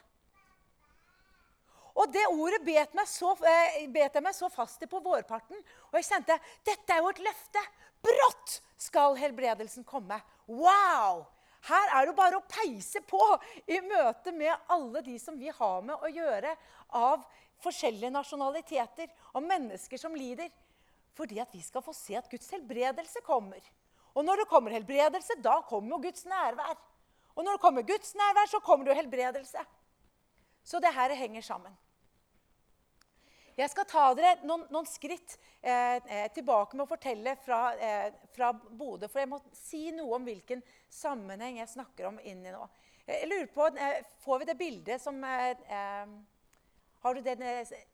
Og 2.00 2.12
det 2.14 2.24
ordet 2.32 2.62
bet, 2.64 2.94
så, 3.08 3.34
eh, 3.44 3.88
bet 3.92 4.14
jeg 4.14 4.24
meg 4.24 4.36
så 4.36 4.50
fast 4.52 4.84
i 4.84 4.88
på 4.88 5.02
vårparten. 5.04 5.58
Og 5.92 6.00
jeg 6.00 6.08
kjente 6.08 6.40
dette 6.64 6.94
er 6.94 7.02
jo 7.04 7.10
et 7.10 7.24
løfte. 7.24 7.64
Brått 8.02 8.62
skal 8.78 9.18
helbredelsen 9.20 9.84
komme. 9.84 10.22
Wow! 10.48 11.26
Her 11.68 11.92
er 11.98 12.08
det 12.08 12.16
bare 12.16 12.40
å 12.40 12.48
peise 12.48 13.02
på 13.04 13.20
i 13.68 13.82
møte 13.84 14.32
med 14.32 14.56
alle 14.72 15.02
de 15.04 15.18
som 15.20 15.36
vi 15.36 15.50
har 15.52 15.82
med 15.84 16.00
å 16.00 16.08
gjøre 16.08 16.56
av 16.96 17.26
forskjellige 17.60 18.14
nasjonaliteter 18.16 19.10
og 19.34 19.44
mennesker 19.44 20.00
som 20.00 20.16
lider. 20.16 20.48
Fordi 21.20 21.42
at 21.44 21.52
vi 21.52 21.60
skal 21.66 21.84
få 21.84 21.94
se 21.96 22.16
at 22.16 22.30
Guds 22.32 22.48
helbredelse 22.56 23.20
kommer. 23.28 23.60
Og 24.16 24.24
når 24.24 24.42
det 24.42 24.50
kommer 24.52 24.72
helbredelse, 24.72 25.36
da 25.44 25.60
kommer 25.68 25.98
jo 25.98 26.02
Guds 26.08 26.24
nærvær. 26.26 26.80
Og 27.36 27.44
når 27.44 27.58
det 27.58 27.64
kommer 27.66 27.88
Guds 27.88 28.16
nærvær, 28.16 28.48
så 28.48 28.64
kommer 28.64 28.86
det 28.88 28.94
jo 28.94 29.02
helbredelse. 29.02 29.66
Så 30.64 30.80
det 30.80 30.94
her 30.96 31.14
henger 31.20 31.44
sammen. 31.44 31.76
Jeg 33.60 33.68
skal 33.74 33.88
ta 33.92 34.06
dere 34.16 34.38
noen, 34.48 34.62
noen 34.72 34.86
skritt 34.88 35.34
eh, 35.60 36.00
eh, 36.00 36.28
tilbake 36.32 36.78
med 36.78 36.86
å 36.86 36.92
fortelle 36.94 37.34
fra, 37.44 37.74
eh, 37.76 38.14
fra 38.32 38.54
Bodø. 38.56 39.10
For 39.12 39.20
jeg 39.20 39.32
må 39.34 39.42
si 39.58 39.82
noe 39.92 40.16
om 40.16 40.28
hvilken 40.28 40.64
sammenheng 40.88 41.60
jeg 41.60 41.74
snakker 41.74 42.08
om 42.08 42.22
inni 42.24 42.54
nå. 42.56 42.64
Jeg 43.10 43.28
lurer 43.28 43.52
på, 43.52 43.68
eh, 43.76 44.00
Får 44.24 44.40
vi 44.40 44.48
det 44.48 44.58
bildet 44.60 45.04
som 45.04 45.20
eh, 45.24 45.50
eh, 45.68 46.16
Har 47.04 47.16
du 47.16 47.22
det 47.26 47.36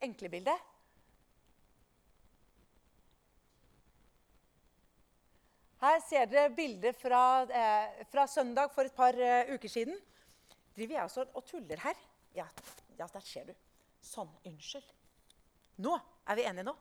enkle 0.05 0.29
bildet? 0.29 0.74
Her 5.85 5.99
ser 6.01 6.25
dere 6.25 6.49
bilder 6.49 6.93
fra, 6.97 7.43
eh, 7.43 8.05
fra 8.09 8.25
søndag 8.27 8.71
for 8.73 8.87
et 8.87 8.95
par 8.95 9.13
eh, 9.13 9.51
uker 9.53 9.69
siden. 9.69 9.97
Driver 10.73 10.93
jeg 10.95 11.03
også 11.03 11.25
og 11.33 11.43
tuller 11.45 11.77
her? 11.83 11.99
Ja, 12.33 12.45
ja, 12.97 13.05
der 13.05 13.21
ser 13.21 13.43
du. 13.45 13.51
Sånn. 14.01 14.31
Unnskyld. 14.49 14.87
Nå 15.85 15.93
er 16.25 16.39
vi 16.39 16.45
enige 16.49 16.65
nå. 16.65 16.73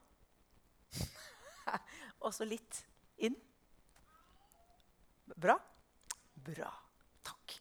og 2.24 2.32
så 2.32 2.46
litt 2.48 2.78
inn. 3.20 3.36
Bra? 5.36 5.58
Bra. 6.48 6.70
Takk. 7.28 7.58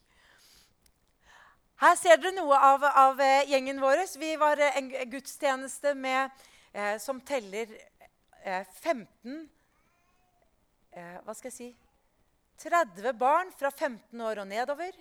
Her 1.83 1.97
ser 1.99 2.21
dere 2.23 2.37
noe 2.37 2.61
av, 2.69 2.87
av 2.87 3.19
eh, 3.19 3.49
gjengen 3.51 3.83
vår. 3.83 4.05
Vi 4.21 4.31
var 4.39 4.63
en 4.69 4.87
gudstjeneste 5.11 5.91
med, 5.99 6.47
eh, 6.71 6.95
som 7.03 7.19
teller 7.27 7.75
eh, 8.45 8.63
15 8.79 9.43
eh, 10.95 11.17
hva 11.25 11.35
skal 11.37 11.51
jeg 11.51 11.57
si 11.57 11.71
30 12.63 13.13
barn 13.17 13.51
fra 13.57 13.71
15 13.71 14.21
år 14.21 14.43
og 14.43 14.47
nedover. 14.47 14.95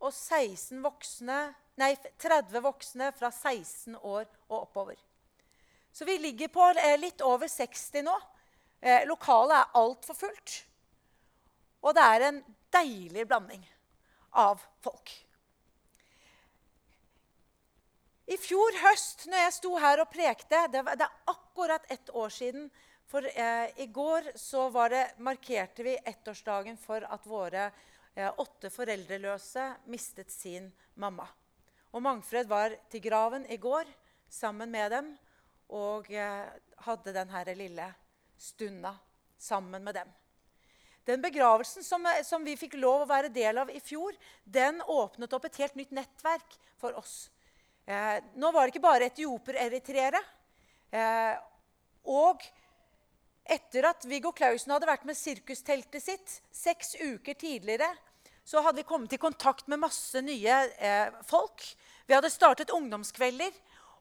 Og 0.00 0.12
16 0.14 0.80
voksne, 0.84 1.38
nei, 1.80 1.92
30 2.20 2.62
voksne 2.64 3.10
fra 3.16 3.30
16 3.32 3.96
år 3.96 4.24
og 4.48 4.56
oppover. 4.62 5.00
Så 5.92 6.06
vi 6.08 6.16
ligger 6.18 6.48
på 6.52 6.68
eh, 6.78 6.96
litt 7.00 7.20
over 7.26 7.50
60 7.50 8.04
nå. 8.06 8.14
Eh, 8.80 9.02
lokalet 9.08 9.58
er 9.58 9.80
altfor 9.80 10.16
fullt. 10.16 10.54
Og 11.84 11.96
det 11.96 12.04
er 12.04 12.26
en 12.28 12.38
deilig 12.72 13.26
blanding 13.28 13.64
av 14.40 14.62
folk. 14.84 15.12
I 18.30 18.36
fjor 18.38 18.76
høst, 18.84 19.26
når 19.26 19.42
jeg 19.42 19.54
sto 19.56 19.72
her 19.82 20.04
og 20.04 20.10
prekte 20.12 20.60
Det, 20.70 20.84
er 20.86 21.32
akkurat 21.32 21.88
ett 21.90 22.12
år 22.14 22.30
siden 22.30 22.68
for 23.10 23.26
eh, 23.26 23.80
i 23.82 23.86
går 23.90 24.32
så 24.38 24.68
det, 24.88 25.04
markerte 25.18 25.82
vi 25.82 25.96
ettårsdagen 25.98 26.76
for 26.78 27.02
at 27.02 27.26
våre 27.26 27.70
eh, 28.14 28.30
åtte 28.30 28.70
foreldreløse 28.70 29.66
mistet 29.90 30.30
sin 30.30 30.70
mamma. 30.94 31.26
Og 31.90 32.02
Mangfred 32.02 32.46
var 32.46 32.76
til 32.90 33.02
graven 33.02 33.46
i 33.50 33.58
går 33.58 33.90
sammen 34.30 34.70
med 34.70 34.92
dem 34.94 35.10
og 35.74 36.06
eh, 36.14 36.46
hadde 36.86 37.14
denne 37.14 37.44
lille 37.58 37.90
stunda 38.38 38.94
sammen 39.38 39.82
med 39.84 39.94
dem. 39.94 40.14
Den 41.04 41.22
begravelsen 41.22 41.84
som, 41.84 42.06
eh, 42.06 42.22
som, 42.22 42.44
vi 42.44 42.56
fikk 42.56 42.78
lov 42.78 43.02
å 43.02 43.10
være 43.10 43.32
del 43.34 43.58
av 43.58 43.70
i 43.74 43.80
fjor, 43.82 44.14
den 44.44 44.82
åpnet 44.86 45.32
opp 45.32 45.50
et 45.50 45.60
helt 45.62 45.74
nytt 45.74 45.94
nettverk 45.96 46.58
for 46.78 46.94
oss. 46.98 47.30
Eh, 47.86 48.22
nå 48.38 48.52
var 48.54 48.66
det 48.66 48.74
ikke 48.76 48.86
bare 48.86 49.10
etioper-eritreere. 49.10 50.20
Eh, 50.94 51.34
og 52.10 52.44
etter 53.44 53.88
at 53.90 54.04
Viggo 54.08 54.32
Clausen 54.36 54.72
hadde 54.74 54.88
vært 54.88 55.06
med 55.08 55.18
sirkusteltet 55.18 56.04
sitt 56.04 56.36
seks 56.54 56.94
uker 57.00 57.34
tidligere, 57.38 57.88
så 58.44 58.62
hadde 58.64 58.82
vi 58.82 58.88
kommet 58.88 59.12
i 59.14 59.20
kontakt 59.20 59.68
med 59.70 59.82
masse 59.82 60.20
nye 60.24 60.56
eh, 60.78 61.10
folk. 61.28 61.64
Vi 62.06 62.16
hadde 62.16 62.32
startet 62.32 62.72
ungdomskvelder. 62.74 63.52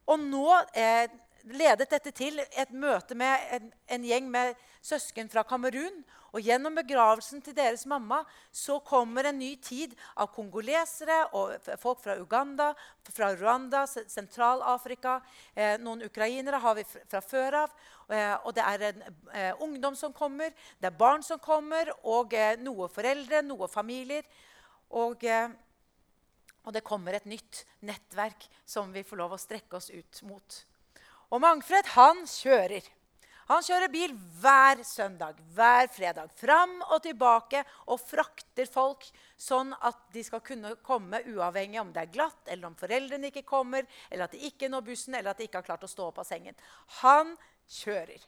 Og 0.09 0.21
nå 0.23 0.47
eh, 0.73 1.05
ledet 1.47 1.89
dette 1.91 2.11
til 2.15 2.39
et 2.39 2.71
møte 2.71 3.15
med 3.17 3.51
en, 3.55 3.69
en 3.87 4.07
gjeng 4.07 4.29
med 4.31 4.55
søsken 4.81 5.29
fra 5.31 5.43
Kamerun. 5.47 6.03
Og 6.29 6.45
gjennom 6.45 6.75
begravelsen 6.77 7.41
til 7.41 7.55
deres 7.57 7.85
mamma 7.89 8.19
så 8.53 8.77
kommer 8.85 9.25
en 9.29 9.39
ny 9.41 9.55
tid 9.65 9.95
av 10.13 10.29
kongolesere 10.35 11.17
og 11.37 11.55
folk 11.81 12.03
fra 12.03 12.17
Uganda, 12.21 12.71
fra 13.09 13.31
Rwanda, 13.33 13.85
Sentral-Afrika. 13.89 15.19
Eh, 15.55 15.79
noen 15.81 16.05
ukrainere 16.05 16.61
har 16.61 16.77
vi 16.77 16.85
fra 16.85 17.23
før 17.25 17.63
av. 17.63 17.73
Eh, 18.09 18.35
og 18.43 18.53
det 18.57 18.65
er 18.65 18.85
en 18.91 19.01
eh, 19.07 19.63
ungdom 19.65 19.97
som 19.97 20.13
kommer, 20.13 20.53
det 20.79 20.91
er 20.91 21.01
barn 21.01 21.25
som 21.25 21.41
kommer, 21.41 21.89
og 22.03 22.33
eh, 22.37 22.55
noe 22.61 22.89
foreldre, 22.93 23.41
noe 23.45 23.69
familier. 23.71 24.25
Og, 25.01 25.25
eh, 25.25 25.49
og 26.65 26.73
det 26.75 26.85
kommer 26.85 27.17
et 27.17 27.29
nytt 27.29 27.63
nettverk 27.85 28.45
som 28.69 28.93
vi 28.93 29.05
får 29.05 29.23
lov 29.23 29.33
å 29.33 29.41
strekke 29.41 29.81
oss 29.81 29.89
ut 29.89 30.21
mot. 30.29 30.65
Og 31.29 31.41
Mangfred, 31.43 31.85
han 31.93 32.23
kjører. 32.25 32.85
Han 33.49 33.63
kjører 33.65 33.89
bil 33.89 34.11
hver 34.41 34.83
søndag, 34.85 35.37
hver 35.57 35.87
fredag. 35.89 36.29
Fram 36.37 36.75
og 36.91 36.99
tilbake 37.01 37.63
og 37.89 37.97
frakter 38.01 38.69
folk 38.69 39.07
sånn 39.41 39.71
at 39.85 39.97
de 40.13 40.21
skal 40.25 40.43
kunne 40.45 40.75
komme 40.85 41.21
uavhengig 41.31 41.79
om 41.81 41.89
det 41.95 42.03
er 42.03 42.11
glatt, 42.13 42.43
eller 42.45 42.69
om 42.69 42.77
foreldrene 42.77 43.31
ikke 43.31 43.47
kommer, 43.47 43.87
eller 44.09 44.27
at 44.27 44.35
de 44.35 44.43
ikke 44.51 44.69
når 44.69 44.85
bussen, 44.91 45.17
eller 45.17 45.33
at 45.33 45.41
de 45.41 45.47
ikke 45.49 45.63
har 45.63 45.69
klart 45.71 45.87
å 45.87 45.89
stå 45.89 46.11
opp 46.11 46.21
av 46.21 46.29
sengen. 46.29 46.57
Han 47.01 47.33
kjører. 47.79 48.21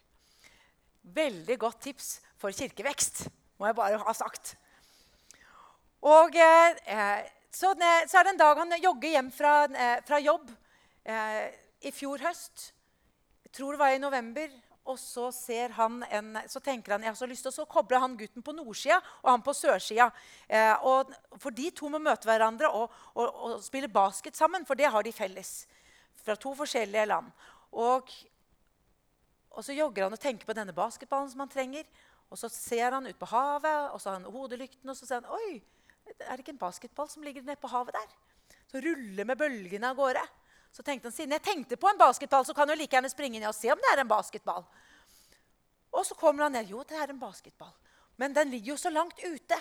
Veldig 1.02 1.60
godt 1.62 1.82
tips 1.86 2.10
for 2.42 2.54
kirkevekst, 2.58 3.28
må 3.62 3.70
jeg 3.70 3.78
bare 3.78 4.02
ha 4.02 4.18
sagt. 4.18 4.56
Og 6.02 6.34
eh, 6.34 7.30
så, 7.54 7.76
så, 7.78 8.18
er 8.18 8.26
det 8.26 8.36
en 8.36 8.42
dag 8.42 8.58
han 8.58 8.78
jogger 8.82 9.18
hjem 9.20 9.34
fra, 9.34 9.56
eh, 9.70 9.98
fra 10.08 10.18
jobb 10.22 10.50
eh, 11.06 11.50
i 11.86 11.94
fjor 11.94 12.26
høst. 12.26 12.72
Tror 13.52 13.76
det 13.76 13.82
var 13.82 13.96
i 13.96 14.02
november. 14.02 14.52
Og 14.90 14.98
så, 14.98 15.28
en, 16.10 16.38
så, 16.50 16.60
tenker 16.60 16.96
han 16.96 17.04
jeg 17.06 17.12
har 17.12 17.18
så 17.20 17.28
lyst 17.30 17.46
til, 17.46 17.54
å 17.62 17.70
kobler 17.70 18.02
han 18.02 18.16
gutten 18.18 18.42
på 18.42 18.54
nordsida 18.56 18.98
og 19.22 19.30
han 19.30 19.44
på 19.46 19.54
sørsida. 19.54 20.08
Eh, 20.50 20.88
for 21.38 21.54
de 21.54 21.70
to 21.76 21.90
må 21.94 22.00
møte 22.02 22.26
hverandre 22.26 22.72
og, 22.74 22.90
og, 23.14 23.28
og, 23.30 23.54
spille 23.62 23.92
basket 23.92 24.36
sammen, 24.36 24.66
for 24.66 24.80
det 24.80 24.90
har 24.90 25.06
de 25.06 25.14
felles. 25.14 25.52
Fra 26.26 26.34
to 26.36 26.56
forskjellige 26.58 27.06
land. 27.12 27.30
Og, 27.78 28.10
og 29.54 29.68
så 29.68 29.78
jogger 29.78 30.08
han 30.08 30.18
og 30.18 30.24
tenker 30.24 30.50
på 30.50 30.58
denne 30.58 30.74
basketballen 30.76 31.30
som 31.30 31.46
han 31.46 31.54
trenger. 31.54 31.86
Og 32.32 32.40
så 32.40 32.50
ser 32.50 32.96
han 32.96 33.06
ut 33.06 33.20
på 33.20 33.30
havet, 33.30 33.92
og 33.94 34.02
så 34.02 34.10
har 34.10 34.20
han 34.20 34.34
hodelykten, 34.34 34.90
og 34.90 34.98
så 34.98 35.06
ser 35.06 35.22
han 35.22 35.34
Oi, 35.36 35.62
er 36.18 36.34
det 36.34 36.42
ikke 36.42 36.56
en 36.56 36.62
basketball 36.62 37.10
som 37.12 37.24
ligger 37.24 37.46
nede 37.46 37.60
på 37.62 37.70
havet 37.70 37.96
der? 37.96 38.14
Så 38.72 38.82
ruller 38.82 39.28
med 39.28 39.38
bølgene 39.38 39.92
av 39.92 40.00
gårde. 40.00 40.24
Så 40.72 40.84
tenkte 40.84 41.10
han, 41.10 41.16
siden 41.16 41.36
jeg 41.36 41.44
tenkte 41.44 41.78
på 41.80 41.90
en 41.90 42.00
basketball, 42.00 42.46
så 42.48 42.56
kan 42.56 42.70
jeg 42.72 42.80
like 42.80 42.96
gjerne 42.96 43.12
springe 43.12 43.40
ned 43.40 43.50
og 43.50 43.58
se 43.58 43.72
om 43.74 43.80
det 43.82 43.92
er 43.92 44.04
en 44.04 44.12
basketball. 44.12 44.64
Og 45.92 46.06
så 46.08 46.16
kommer 46.16 46.48
han 46.48 46.56
ned. 46.56 46.72
Jo, 46.72 46.86
det 46.88 46.96
er 46.98 47.12
en 47.12 47.20
basketball. 47.20 47.74
Men 48.18 48.36
den 48.36 48.52
ligger 48.54 48.74
jo 48.74 48.80
så 48.80 48.90
langt 48.94 49.20
ute. 49.20 49.58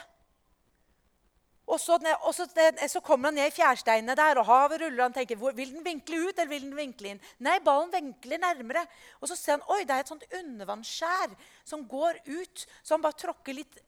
Og 1.71 1.79
så, 1.79 1.97
og 2.27 2.33
så, 2.35 2.47
så 2.89 3.01
kommer 3.01 3.31
han 3.31 3.37
ned 3.39 3.51
i 3.51 3.55
fjærsteinene 3.55 4.17
der, 4.19 4.39
og 4.41 4.47
havet 4.47 4.81
ruller. 4.83 5.03
Han 5.03 5.15
tenker, 5.15 5.39
Vil 5.55 5.75
den 5.75 5.85
vinkle 5.85 6.19
ut, 6.29 6.39
eller 6.39 6.51
vil 6.51 6.67
den 6.67 6.79
vinkle 6.79 7.13
inn? 7.13 7.21
Nei, 7.47 7.59
ballen 7.63 7.93
vinkler 7.95 8.43
nærmere. 8.43 8.87
Og 9.21 9.31
så 9.31 9.39
ser 9.39 9.59
han 9.59 9.67
oi, 9.71 9.85
det 9.87 9.95
er 9.95 10.05
et 10.05 10.11
sånt 10.11 10.27
undervannsskjær 10.41 11.37
som 11.65 11.87
går 11.91 12.23
ut. 12.27 12.67
Så 12.83 12.95
han 12.95 13.05
bare 13.05 13.19
tråkker 13.19 13.59
litt, 13.59 13.79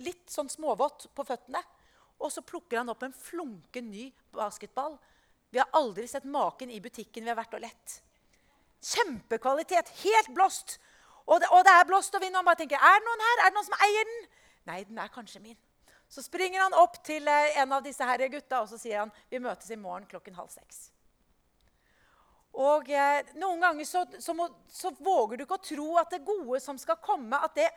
litt 0.00 0.24
sånn 0.32 0.52
småvått 0.52 1.10
på 1.16 1.28
føttene. 1.28 1.60
Og 2.16 2.32
så 2.32 2.44
plukker 2.44 2.80
han 2.80 2.92
opp 2.92 3.04
en 3.04 3.16
flunken 3.16 3.92
ny 3.92 4.08
basketball 4.32 4.96
vi 5.56 5.60
har 5.62 5.72
aldri 5.72 6.04
sett 6.08 6.24
maken 6.28 6.68
i 6.70 6.82
butikken 6.84 7.24
vi 7.24 7.32
har 7.32 7.38
vært 7.38 7.54
og 7.56 7.62
lett. 7.64 8.00
Kjempekvalitet. 8.84 9.88
Helt 10.02 10.28
blåst. 10.36 10.74
Og 11.24 11.40
det, 11.40 11.48
og 11.48 11.64
det 11.64 11.72
er 11.72 11.86
blåst 11.88 12.14
og 12.14 12.20
vind. 12.20 12.36
Og 12.36 12.42
han 12.42 12.50
bare 12.50 12.60
tenker 12.60 12.76
er 12.76 12.98
det 13.00 13.06
noen 13.06 13.24
her? 13.24 13.40
Er 13.40 13.48
det 13.48 13.56
noen 13.56 13.68
som 13.70 13.78
eier 13.86 14.10
den? 14.10 14.26
Nei, 14.68 14.82
den 14.84 15.00
er 15.00 15.14
kanskje 15.14 15.40
min. 15.40 15.56
Så 16.12 16.26
springer 16.26 16.60
han 16.60 16.76
opp 16.76 17.00
til 17.08 17.24
eh, 17.24 17.56
en 17.62 17.72
av 17.72 17.88
disse 17.88 18.04
her 18.04 18.26
gutta 18.28 18.60
og 18.60 18.68
så 18.68 18.76
sier 18.78 19.00
han, 19.00 19.14
vi 19.32 19.40
møtes 19.42 19.72
i 19.72 19.80
morgen 19.80 20.04
klokken 20.10 20.36
halv 20.36 20.52
seks. 20.52 20.90
Og 22.52 22.92
eh, 22.92 23.34
Noen 23.40 23.64
ganger 23.64 23.88
så, 23.88 24.04
så, 24.20 24.36
må, 24.36 24.50
så, 24.68 24.92
våger 25.00 25.40
du 25.40 25.46
ikke 25.48 25.58
å 25.58 25.68
tro 25.72 25.90
at 26.04 26.12
det 26.12 26.24
gode 26.28 26.60
som 26.60 26.76
skal 26.76 27.00
komme, 27.00 27.40
at 27.40 27.56
det, 27.56 27.72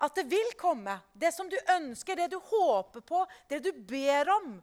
at 0.00 0.16
det 0.16 0.24
vil 0.32 0.56
komme. 0.56 0.96
Det 1.12 1.36
som 1.36 1.52
du 1.52 1.60
ønsker, 1.76 2.16
det 2.16 2.32
du 2.32 2.40
håper 2.40 3.04
på, 3.04 3.26
det 3.52 3.60
du 3.68 3.74
ber 3.76 4.32
om, 4.40 4.54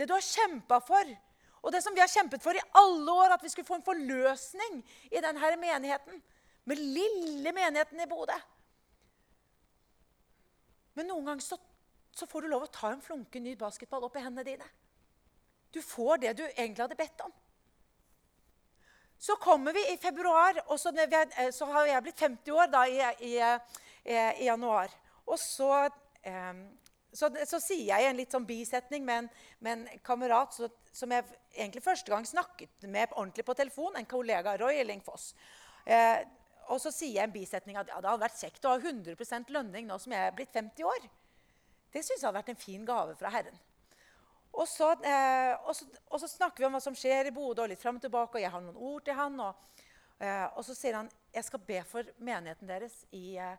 det 0.00 0.08
du 0.08 0.16
har 0.16 0.24
kjempa 0.24 0.80
for. 0.80 1.18
Og 1.60 1.72
det 1.72 1.82
som 1.84 1.94
vi 1.94 2.00
har 2.00 2.08
kjempet 2.08 2.42
for 2.42 2.56
i 2.56 2.68
alle 2.80 3.12
år, 3.12 3.34
at 3.34 3.42
vi 3.44 3.50
skulle 3.52 3.68
få 3.68 3.80
en 3.80 3.86
forløsning 3.86 4.80
i 5.10 5.20
denne 5.20 5.56
menigheten. 5.60 6.22
Med 6.64 6.80
lille 6.80 7.52
menigheten 7.52 8.00
i 8.00 8.08
Bodø. 8.08 8.36
Men 10.96 11.08
noen 11.10 11.28
ganger 11.28 11.44
så, 11.44 11.58
så, 12.12 12.26
får 12.26 12.44
du 12.44 12.50
lov 12.52 12.66
å 12.66 12.72
ta 12.74 12.90
en 12.92 13.04
flunke 13.04 13.40
ny 13.40 13.54
basketball 13.60 14.04
opp 14.08 14.16
i 14.18 14.24
hendene 14.24 14.46
dine. 14.46 14.66
Du 15.70 15.80
får 15.84 16.24
det 16.24 16.34
du 16.38 16.44
egentlig 16.48 16.82
hadde 16.82 16.98
bedt 16.98 17.24
om. 17.24 17.32
Så 19.20 19.36
kommer 19.36 19.76
vi 19.76 19.84
i 19.92 19.98
februar, 20.00 20.62
og 20.66 20.80
så, 20.80 20.92
så 21.52 21.68
har 21.74 21.86
jeg 21.86 22.02
blitt 22.06 22.22
50 22.24 22.54
år 22.56 22.70
da, 22.72 22.86
i, 22.88 23.00
i, 23.28 23.34
i, 24.08 24.46
januar. 24.46 24.92
Og 25.28 25.36
så 25.38 25.70
eh, 26.24 26.62
så, 27.12 27.30
så, 27.46 27.60
sier 27.62 27.88
jeg 27.90 28.06
en 28.06 28.18
litt 28.18 28.34
sånn 28.34 28.46
bisetning 28.46 29.04
med 29.06 29.24
en, 29.24 29.30
med 29.64 29.78
en 29.78 30.02
kamerat 30.06 30.54
så, 30.54 30.68
som 30.92 31.10
jeg 31.14 31.24
egentlig 31.56 31.82
første 31.84 32.12
gang 32.12 32.26
snakket 32.26 32.86
med 32.86 33.14
ordentlig 33.16 33.44
på 33.46 33.56
telefon, 33.58 33.96
en 33.98 34.08
kollega, 34.08 34.56
Roy 34.60 34.78
Ellingfoss. 34.82 35.32
Eh, 35.84 36.20
og 36.70 36.78
så 36.82 36.92
sier 36.94 37.16
jeg 37.18 37.26
en 37.26 37.34
bisetning 37.34 37.80
at 37.80 37.90
ja, 37.90 37.98
det 37.98 38.10
hadde 38.10 38.22
vært 38.22 38.38
kjekt 38.38 38.66
å 38.68 38.76
ha 38.76 38.78
100% 38.78 39.50
lønning 39.54 39.88
nå 39.88 39.98
som 39.98 40.14
jeg 40.14 40.28
er 40.28 40.36
blitt 40.36 40.54
50 40.54 40.86
år. 40.86 41.08
Det 41.90 42.04
syns 42.04 42.20
jeg 42.20 42.28
hadde 42.28 42.38
vært 42.38 42.52
en 42.54 42.62
fin 42.62 42.86
gave 42.86 43.16
fra 43.18 43.32
Herren. 43.34 43.58
Og 44.50 44.66
så, 44.68 44.90
eh, 45.06 45.54
og, 45.66 45.74
så, 45.76 45.86
og 46.10 46.20
så, 46.22 46.28
snakker 46.28 46.62
vi 46.62 46.68
om 46.68 46.74
hva 46.74 46.82
som 46.82 46.96
skjer 46.98 47.30
i 47.30 47.34
Bodø, 47.34 47.64
og 47.64 47.70
litt 47.70 47.82
fram 47.82 47.98
og 48.00 48.04
tilbake, 48.04 48.38
og 48.38 48.44
jeg 48.44 48.50
har 48.50 48.62
noen 48.64 48.78
ord 48.90 49.04
til 49.06 49.18
han. 49.18 49.38
Og, 49.46 49.82
eh, 50.18 50.46
og 50.48 50.66
så 50.66 50.74
sier 50.78 50.98
han 50.98 51.10
jeg 51.30 51.46
skal 51.46 51.62
be 51.66 51.82
for 51.86 52.14
menigheten 52.18 52.70
deres 52.70 52.96
i, 53.14 53.36
eh, 53.38 53.54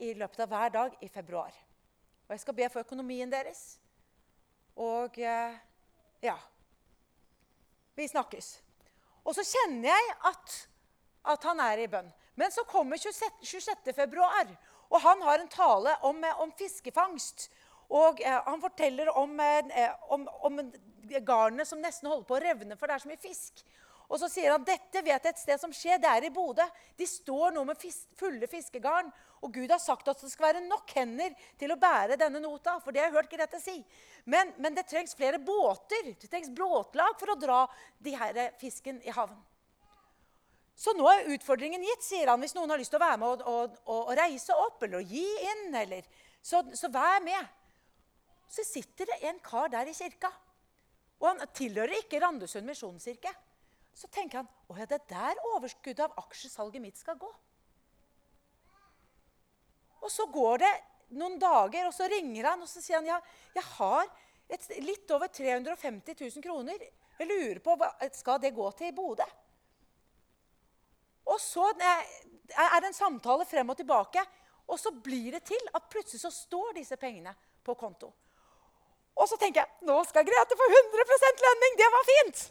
i 0.00 0.14
løpet 0.16 0.44
av 0.44 0.52
hver 0.52 0.72
dag 0.76 0.96
i 1.04 1.10
februar. 1.12 1.52
Og 2.28 2.36
jeg 2.36 2.44
skal 2.44 2.56
be 2.58 2.68
for 2.68 2.84
økonomien 2.84 3.30
deres. 3.32 3.78
Og 4.76 5.18
eh, 5.18 5.58
ja 6.22 6.36
Vi 7.96 8.06
snakkes. 8.08 8.58
Og 9.24 9.34
så 9.36 9.44
kjenner 9.44 9.90
jeg 9.90 10.16
at, 10.30 10.56
at 11.34 11.46
han 11.48 11.60
er 11.60 11.82
i 11.82 11.88
bønn. 11.90 12.12
Men 12.38 12.52
så 12.54 12.62
kommer 12.68 13.00
26. 13.00 13.92
februar, 13.96 14.52
og 14.88 15.00
han 15.02 15.22
har 15.26 15.42
en 15.42 15.50
tale 15.50 15.96
om, 16.06 16.20
eh, 16.24 16.40
om 16.40 16.52
fiskefangst. 16.52 17.48
Og 17.88 18.20
eh, 18.20 18.38
han 18.44 18.60
forteller 18.62 19.10
om, 19.16 19.34
eh, 19.40 19.90
om, 20.08 20.28
om 20.46 20.60
garnet 21.26 21.68
som 21.68 21.80
nesten 21.82 22.08
holder 22.08 22.28
på 22.28 22.36
å 22.36 22.42
revne, 22.44 22.76
for 22.76 22.86
det 22.86 22.96
er 22.96 23.04
så 23.04 23.10
mye 23.10 23.20
fisk. 23.20 23.64
Og 24.08 24.16
så 24.22 24.28
sier 24.32 24.54
han 24.54 24.64
dette 24.64 25.02
vet 25.04 25.20
jeg 25.20 25.34
et 25.34 25.40
sted 25.40 25.60
som 25.60 25.72
skjer. 25.74 26.00
Det 26.00 26.08
er 26.08 26.26
i 26.28 26.32
Bodø. 26.32 26.64
De 26.96 27.06
står 27.06 27.52
nå 27.52 27.64
med 27.68 27.76
fis 27.80 28.06
fulle 28.16 28.48
fiskegarn. 28.48 29.10
Og 29.44 29.52
Gud 29.54 29.70
har 29.70 29.80
sagt 29.82 30.08
at 30.08 30.22
det 30.24 30.30
skal 30.32 30.48
være 30.48 30.62
nok 30.64 30.94
hender 30.96 31.34
til 31.60 31.74
å 31.74 31.78
bære 31.78 32.16
denne 32.18 32.40
nota. 32.40 32.78
For 32.80 32.94
det 32.94 33.02
har 33.02 33.10
jeg 33.10 33.18
hørt 33.18 33.34
Grete 33.34 33.60
si. 33.60 33.76
Men, 34.24 34.54
men, 34.56 34.74
det 34.74 34.86
trengs 34.88 35.12
flere 35.18 35.38
båter. 35.38 36.14
Det 36.16 36.30
trengs 36.30 36.48
båtlag 36.56 37.20
for 37.20 37.34
å 37.34 37.38
dra 37.38 37.60
de 38.00 38.14
her 38.16 38.40
fisken 38.60 39.02
i 39.04 39.12
havn. 39.14 39.36
Så 40.78 40.94
nå 40.94 41.04
er 41.10 41.28
utfordringen 41.34 41.84
gitt, 41.84 42.06
sier 42.06 42.30
han. 42.30 42.40
Hvis 42.40 42.54
noen 42.56 42.72
har 42.72 42.80
lyst 42.80 42.94
til 42.94 43.00
å 43.00 43.04
være 43.04 43.18
med 43.20 43.44
og, 43.44 43.44
og, 43.50 43.78
og 43.92 44.12
reise 44.16 44.56
opp 44.56 44.86
eller 44.86 45.00
å 45.00 45.04
gi 45.04 45.26
inn, 45.52 45.74
eller, 45.74 46.06
så, 46.40 46.62
så 46.78 46.88
vær 46.94 47.20
med. 47.24 47.56
Så 48.48 48.64
sitter 48.64 49.10
det 49.10 49.18
en 49.28 49.42
kar 49.44 49.68
der 49.74 49.90
i 49.90 49.96
kirka. 49.96 50.30
Og 51.18 51.28
han 51.28 51.42
tilhører 51.52 51.98
ikke 51.98 52.22
Randesund 52.22 52.64
misjonskirke. 52.70 53.34
Så 53.98 54.06
tenker 54.14 54.42
han 54.42 54.48
å 54.70 54.76
ja, 54.78 54.86
det 54.86 55.00
er 55.00 55.10
der 55.10 55.40
overskuddet 55.56 56.04
av 56.04 56.20
aksjesalget 56.22 56.82
mitt 56.82 57.00
skal 57.00 57.18
gå. 57.18 57.30
Og 59.98 60.12
så 60.12 60.28
går 60.30 60.62
det 60.62 60.70
noen 61.18 61.38
dager, 61.42 61.88
og 61.88 61.94
så 61.96 62.06
ringer 62.10 62.52
han 62.52 62.62
og 62.62 62.70
så 62.70 62.82
sier 62.84 63.00
han, 63.00 63.08
ja, 63.08 63.18
jeg 63.56 63.64
har 63.74 64.06
et, 64.54 64.68
litt 64.84 65.10
over 65.10 65.30
350 65.32 66.14
000 66.14 66.44
kroner. 66.44 66.84
Jeg 67.18 67.26
lurer 67.26 67.58
på, 67.64 67.74
Skal 68.14 68.38
det 68.40 68.54
gå 68.54 68.70
til 68.78 68.94
Bodø? 68.94 69.26
Og 71.28 71.40
så 71.42 71.66
er 71.74 72.78
det 72.80 72.88
en 72.88 72.96
samtale 72.96 73.44
frem 73.44 73.68
og 73.68 73.76
tilbake, 73.76 74.22
og 74.68 74.78
så 74.80 74.92
blir 74.92 75.34
det 75.34 75.42
til 75.48 75.68
at 75.74 75.90
plutselig 75.90 76.22
så 76.22 76.30
står 76.32 76.78
disse 76.78 76.96
pengene 76.96 77.34
på 77.64 77.74
konto. 77.74 78.12
Og 79.18 79.26
så 79.28 79.36
tenker 79.40 79.64
jeg 79.64 79.88
nå 79.90 79.98
skal 80.06 80.24
Grete 80.24 80.56
få 80.56 80.70
100% 80.70 81.44
lønning! 81.48 81.76
Det 81.80 81.90
var 81.92 82.08
fint! 82.12 82.44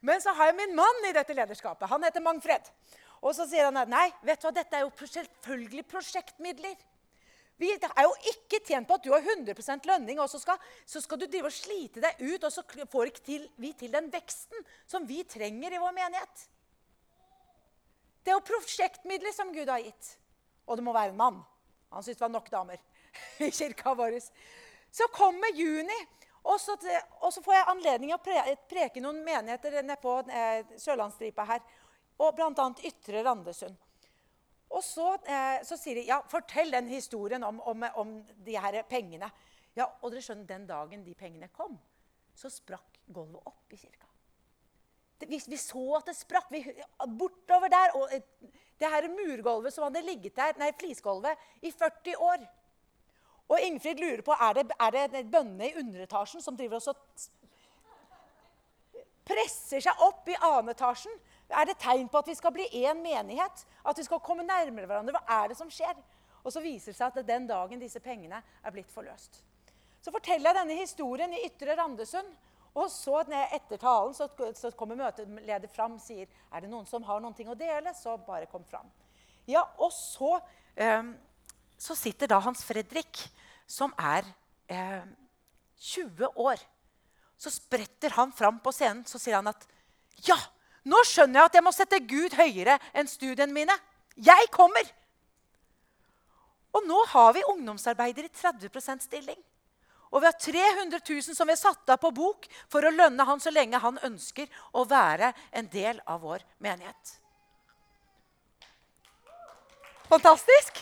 Men 0.00 0.20
så 0.22 0.34
har 0.36 0.50
jeg 0.50 0.58
min 0.60 0.76
mann 0.78 1.08
i 1.08 1.14
dette 1.16 1.34
lederskapet. 1.34 1.88
Han 1.90 2.04
heter 2.06 2.22
Mangfred. 2.22 2.70
Og 3.18 3.34
så 3.34 3.48
sier 3.50 3.66
han 3.66 3.80
at 3.80 3.90
nei, 3.90 4.06
vet 4.22 4.40
du 4.40 4.46
hva, 4.46 4.54
dette 4.54 4.78
er 4.78 4.84
jo 4.86 5.08
selvfølgelig 5.10 5.84
prosjektmidler. 5.90 6.76
Vi 7.58 7.72
er 7.74 8.04
jo 8.06 8.12
ikke 8.30 8.60
tjent 8.62 8.86
på 8.86 8.94
at 8.94 9.02
du 9.02 9.10
har 9.10 9.24
100% 9.24 9.88
lønning, 9.90 10.20
og 10.22 10.30
så 10.30 10.38
skal, 10.38 10.60
så 10.86 11.02
skal, 11.02 11.18
du 11.18 11.26
drive 11.26 11.50
og 11.50 11.54
slite 11.54 12.02
deg 12.04 12.20
ut, 12.22 12.44
og 12.46 12.52
så 12.54 12.62
får 12.62 13.10
ikke 13.10 13.24
til, 13.26 13.48
vi 13.58 13.72
til 13.74 13.90
den 13.90 14.06
veksten 14.12 14.62
som 14.86 15.08
vi 15.08 15.24
trenger 15.26 15.74
i 15.74 15.80
vår 15.82 15.96
menighet. 15.96 16.44
Det 18.22 18.30
er 18.30 18.38
jo 18.38 18.46
prosjektmidler 18.46 19.34
som 19.34 19.50
Gud 19.54 19.72
har 19.72 19.82
gitt. 19.82 20.12
Og 20.68 20.78
det 20.78 20.84
må 20.86 20.94
være 20.94 21.10
en 21.14 21.18
mann. 21.18 21.42
Han 21.90 22.04
syntes 22.04 22.20
det 22.20 22.26
var 22.26 22.34
nok 22.36 22.50
damer 22.52 22.78
i 23.46 23.50
kirka 23.50 23.94
vår. 23.98 24.20
Så 24.94 25.08
kommer 25.16 25.50
juni, 25.56 25.98
og 26.48 26.60
så, 27.32 27.42
får 27.44 27.54
jeg 27.54 27.68
anledning 27.74 28.14
å 28.14 28.20
preke 28.22 29.02
noen 29.04 29.20
menigheter 29.24 29.82
nede 29.82 29.98
på 30.00 30.14
eh, 30.32 30.64
Sørlandsstripa 30.80 31.44
her. 31.48 31.60
Og 32.18 32.32
bl.a. 32.34 32.68
Ytre 32.88 33.22
Randesund. 33.26 33.76
Og 34.68 34.84
så, 34.84 35.12
eh, 35.28 35.60
så, 35.64 35.76
sier 35.80 36.00
de 36.00 36.08
ja, 36.08 36.18
fortell 36.28 36.72
den 36.72 36.88
historien 36.92 37.44
om, 37.44 37.60
om, 37.60 37.84
om, 38.00 38.16
de 38.44 38.56
her 38.56 38.80
pengene. 38.88 39.30
Ja, 39.76 39.86
Og 40.02 40.12
dere 40.12 40.24
skjønner, 40.24 40.48
den 40.48 40.66
dagen 40.68 41.04
de 41.04 41.14
pengene 41.16 41.48
kom, 41.54 41.76
så 42.36 42.50
sprakk 42.52 42.98
gulvet 43.06 43.44
opp 43.48 43.72
i 43.72 43.80
kirka. 43.80 44.08
Det, 45.18 45.28
vi, 45.30 45.40
vi, 45.50 45.58
så 45.60 45.84
at 45.98 46.10
det 46.10 46.16
sprakk. 46.16 46.50
Vi, 46.54 46.62
bortover 47.18 47.72
der. 47.72 47.94
Og 47.98 48.12
det 48.78 48.92
her 48.92 49.08
murgulvet 49.12 49.74
som 49.74 49.88
hadde 49.88 50.04
ligget 50.06 50.36
der, 50.38 50.56
nei, 50.60 50.72
flisgulvet 50.78 51.48
i 51.60 51.72
40 51.74 52.24
år 52.24 52.44
og 53.48 53.64
Ingfrid 53.64 54.00
lurer 54.00 54.22
på 54.24 54.36
er 54.36 54.58
det 54.58 54.66
er 54.76 55.12
det 55.12 55.24
bønnene 55.32 55.70
i 55.70 55.76
underetasjen 55.80 56.44
som 56.44 56.56
driver 56.56 56.82
og 56.92 56.98
presser 59.28 59.82
seg 59.84 60.04
opp 60.04 60.28
i 60.28 60.36
annen 60.36 60.72
etasjen. 60.72 61.14
Er 61.48 61.68
det 61.68 61.78
tegn 61.80 62.08
på 62.12 62.20
at 62.20 62.28
vi 62.28 62.36
skal 62.36 62.52
bli 62.52 62.66
én 62.84 63.00
menighet? 63.00 63.64
At 63.84 63.98
vi 63.98 64.04
skal 64.04 64.20
komme 64.24 64.44
nærmere 64.44 64.88
hverandre? 64.88 65.16
Hva 65.16 65.42
er 65.42 65.52
det 65.52 65.58
som 65.58 65.70
skjer? 65.72 65.96
Og 66.44 66.52
så 66.52 66.62
viser 66.64 66.92
det 66.92 66.98
seg 66.98 67.08
at 67.08 67.16
det 67.16 67.24
er 67.24 67.32
den 67.34 67.48
dagen 67.48 67.80
disse 67.80 68.00
pengene 68.04 68.40
er 68.40 68.74
blitt 68.74 68.92
forløst. 68.92 69.40
Så 70.04 70.12
forteller 70.14 70.50
jeg 70.50 70.60
denne 70.60 70.76
historien 70.78 71.32
i 71.34 71.42
Ytre 71.48 71.76
Randesund. 71.76 72.30
Og 72.78 72.90
så 72.92 73.24
etter 73.26 73.80
talen 73.80 74.14
så, 74.14 74.28
kommer 74.76 74.98
møteleder 74.98 75.70
fram 75.72 75.96
og 75.96 76.04
sier 76.04 76.28
er 76.28 76.62
det 76.62 76.70
noen 76.70 76.86
som 76.86 77.02
har 77.08 77.20
noe 77.24 77.48
å 77.48 77.56
dele, 77.58 77.94
så 77.96 78.14
bare 78.22 78.46
kom 78.46 78.64
fram. 78.68 78.86
Ja, 79.48 79.64
Og 79.78 79.90
så, 79.92 80.38
eh, 80.76 81.02
så 81.78 81.94
sitter 81.96 82.30
da 82.30 82.40
Hans 82.42 82.64
Fredrik, 82.66 83.22
som 83.68 83.92
er 83.98 84.26
eh, 84.66 85.04
20 85.78 86.32
år. 86.34 86.60
Så 87.38 87.52
spretter 87.54 88.16
han 88.18 88.32
fram 88.34 88.58
på 88.60 88.72
scenen 88.74 89.04
så 89.06 89.20
sier 89.22 89.38
han 89.38 89.50
at 89.50 89.66
ja, 90.26 90.36
nå 90.88 90.98
skjønner 91.06 91.38
jeg 91.38 91.50
at 91.50 91.58
jeg 91.58 91.66
må 91.66 91.72
sette 91.74 92.00
Gud 92.10 92.34
høyere 92.34 92.78
enn 92.96 93.10
studiene 93.10 93.54
mine. 93.54 93.76
Jeg 94.18 94.50
kommer! 94.54 94.88
Og 96.74 96.84
nå 96.84 96.98
har 97.12 97.30
vi 97.36 97.46
ungdomsarbeidere 97.48 98.28
i 98.28 98.34
30% 98.34 99.06
stilling. 99.06 99.38
Og 100.10 100.22
vi 100.22 100.28
har 100.28 100.36
300 100.40 101.00
000 101.04 101.36
som 101.36 101.48
vi 101.48 101.54
har 101.54 101.60
satt 101.60 101.92
av 101.92 102.00
på 102.00 102.10
bok 102.16 102.48
for 102.72 102.84
å 102.84 102.92
lønne 102.92 103.26
han 103.28 103.40
så 103.40 103.52
lenge 103.52 103.80
han 103.82 104.00
ønsker 104.08 104.48
å 104.72 104.84
være 104.88 105.32
en 105.52 105.68
del 105.72 106.00
av 106.08 106.22
vår 106.24 106.44
menighet. 106.64 107.18
Fantastisk! 110.08 110.80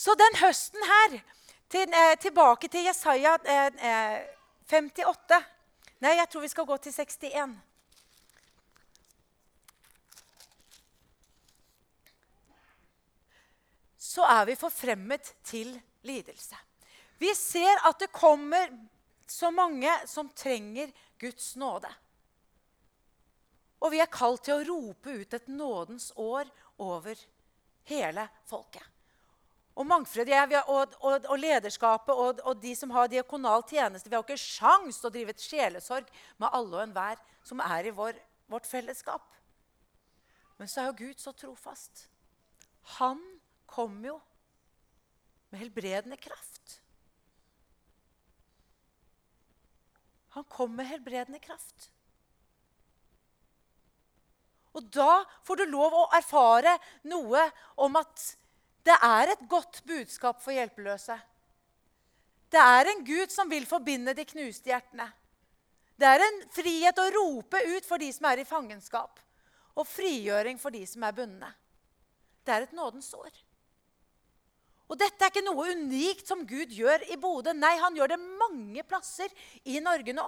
Så 0.00 0.14
den 0.16 0.38
høsten 0.40 0.84
her, 0.88 1.20
til, 1.68 1.92
eh, 1.92 2.18
tilbake 2.18 2.68
til 2.68 2.86
Jesaja 2.88 3.34
eh, 3.44 4.22
58 4.64 5.36
eh, 5.36 5.48
Nei, 6.00 6.14
jeg 6.16 6.28
tror 6.32 6.40
vi 6.40 6.48
skal 6.48 6.64
gå 6.64 6.76
til 6.80 6.94
61. 6.96 7.50
Så 13.98 14.24
er 14.24 14.46
vi 14.48 14.54
forfremmet 14.56 15.34
til 15.44 15.74
lidelse. 16.08 16.56
Vi 17.20 17.34
ser 17.36 17.82
at 17.84 18.00
det 18.00 18.08
kommer 18.12 18.72
så 19.28 19.50
mange 19.52 19.92
som 20.08 20.30
trenger 20.32 20.88
Guds 21.20 21.50
nåde. 21.60 21.90
Og 23.84 23.92
vi 23.92 24.00
er 24.00 24.08
kalt 24.08 24.46
til 24.48 24.56
å 24.56 24.64
rope 24.64 25.18
ut 25.20 25.36
et 25.36 25.52
nådens 25.52 26.08
år 26.16 26.48
over 26.78 27.20
hele 27.92 28.24
folket. 28.48 28.88
Og 29.80 29.86
Mangfred 29.88 30.28
jeg, 30.28 30.60
og, 30.68 30.92
og, 31.00 31.24
og, 31.24 31.36
lederskapet 31.40 32.12
og, 32.12 32.40
og, 32.44 32.58
de 32.60 32.74
som 32.76 32.90
har 32.92 33.08
diakonal 33.08 33.64
tjeneste 33.64 34.10
Vi 34.10 34.16
har 34.16 34.24
ikke 34.26 34.36
sjans 34.36 34.98
til 35.00 35.08
å 35.08 35.14
drive 35.14 35.32
et 35.32 35.44
sjelesorg 35.44 36.10
med 36.36 36.50
alle 36.52 36.74
og 36.76 36.82
enhver 36.84 37.22
som 37.48 37.62
er 37.64 37.88
i 37.88 37.94
vår, 37.96 38.18
vårt 38.52 38.68
fellesskap. 38.68 39.24
Men 40.60 40.68
så 40.68 40.82
er 40.82 40.90
jo 40.90 40.98
Gud 40.98 41.22
så 41.22 41.32
trofast. 41.32 42.04
Han 42.98 43.22
kom 43.70 43.96
jo 44.04 44.18
med 45.48 45.62
helbredende 45.62 46.18
kraft. 46.20 46.76
Han 50.36 50.44
kom 50.52 50.76
med 50.76 50.90
helbredende 50.90 51.40
kraft. 51.42 51.88
Og 54.76 54.84
da 54.92 55.22
får 55.48 55.62
du 55.62 55.64
lov 55.72 55.96
å 55.96 56.04
erfare 56.20 56.76
noe 57.08 57.48
om 57.80 57.96
at 57.98 58.28
det 58.86 58.96
er 58.96 59.32
et 59.32 59.42
godt 59.48 59.82
budskap 59.86 60.40
for 60.42 60.56
hjelpeløse. 60.56 61.16
Det 62.50 62.60
er 62.60 62.90
en 62.90 63.04
Gud 63.06 63.30
som 63.30 63.50
vil 63.50 63.66
forbinde 63.68 64.14
de 64.16 64.24
knuste 64.26 64.72
hjertene. 64.72 65.06
Det 66.00 66.08
er 66.08 66.24
en 66.24 66.40
frihet 66.54 66.98
å 66.98 67.10
rope 67.12 67.60
ut 67.76 67.86
for 67.86 68.00
de 68.00 68.08
som 68.14 68.26
er 68.30 68.40
i 68.40 68.48
fangenskap, 68.48 69.20
og 69.76 69.86
frigjøring 69.86 70.58
for 70.58 70.72
de 70.74 70.80
som 70.88 71.04
er 71.04 71.14
bundne. 71.14 71.50
Det 72.44 72.54
er 72.54 72.66
et 72.66 72.74
nådens 72.74 73.12
år. 73.14 73.30
Og 74.90 74.98
dette 74.98 75.22
er 75.22 75.30
ikke 75.30 75.44
noe 75.46 75.70
unikt 75.76 76.26
som 76.26 76.42
Gud 76.48 76.72
gjør 76.74 77.04
i 77.12 77.18
Bodø. 77.20 77.52
Nei, 77.54 77.76
han 77.78 77.94
gjør 77.94 78.14
det 78.14 78.22
mange 78.40 78.82
plasser 78.82 79.30
i 79.62 79.78
Norge 79.84 80.16
nå. 80.16 80.24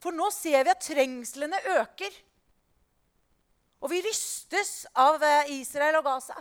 For 0.00 0.16
nå 0.16 0.30
ser 0.32 0.64
vi 0.64 0.72
at 0.72 0.80
trengslene 0.80 1.58
øker. 1.74 2.14
Og 3.84 3.92
vi 3.92 4.00
rystes 4.04 4.86
av 4.96 5.20
eh, 5.24 5.52
Israel 5.58 5.98
og 6.00 6.06
Gaza. 6.08 6.38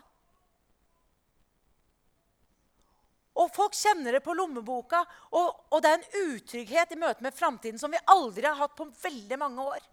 Og 3.39 3.51
folk 3.55 3.75
kjenner 3.77 4.17
det 4.17 4.23
på 4.25 4.35
lommeboka, 4.35 4.99
og, 5.31 5.61
og 5.71 5.83
det 5.83 5.91
er 5.91 5.99
en 5.99 6.33
utrygghet 6.33 6.91
i 6.91 6.99
møte 6.99 7.23
med 7.23 7.35
framtiden 7.35 7.79
som 7.79 7.93
vi 7.93 8.01
aldri 8.11 8.43
har 8.47 8.57
hatt 8.59 8.75
på 8.75 8.89
veldig 8.99 9.39
mange 9.39 9.67
år. 9.75 9.85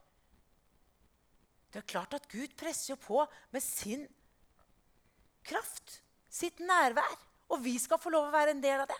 Det 1.71 1.83
er 1.83 1.91
klart 1.93 2.17
at 2.17 2.27
Gud 2.33 2.57
presser 2.59 2.95
jo 2.95 2.99
på 3.01 3.23
med 3.55 3.63
sin 3.63 4.07
kraft 5.47 6.01
sitt 6.33 6.63
nærvær. 6.65 7.19
Og 7.55 7.61
vi 7.63 7.77
skal 7.79 8.01
få 8.03 8.11
lov 8.11 8.27
å 8.27 8.35
være 8.35 8.57
en 8.57 8.63
del 8.63 8.83
av 8.83 8.89
det. 8.91 8.99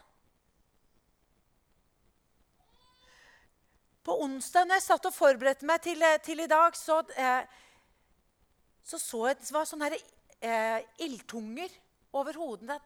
På 4.07 4.21
onsdag 4.23 4.69
når 4.69 4.79
jeg 4.79 4.87
satt 4.87 5.09
og 5.09 5.17
forberedte 5.17 5.67
meg 5.67 5.83
til, 5.83 6.03
eh, 6.07 6.21
til 6.23 6.45
i 6.45 6.51
dag, 6.51 6.77
så 6.79 7.01
eh, 7.19 7.57
så, 8.87 9.01
så 9.03 9.25
jeg 9.27 9.41
det 9.41 9.51
var 9.51 9.67
sånne 9.67 9.89
eh, 9.97 10.85
ildtunger 11.03 11.73
over 12.15 12.39
hodene. 12.39 12.77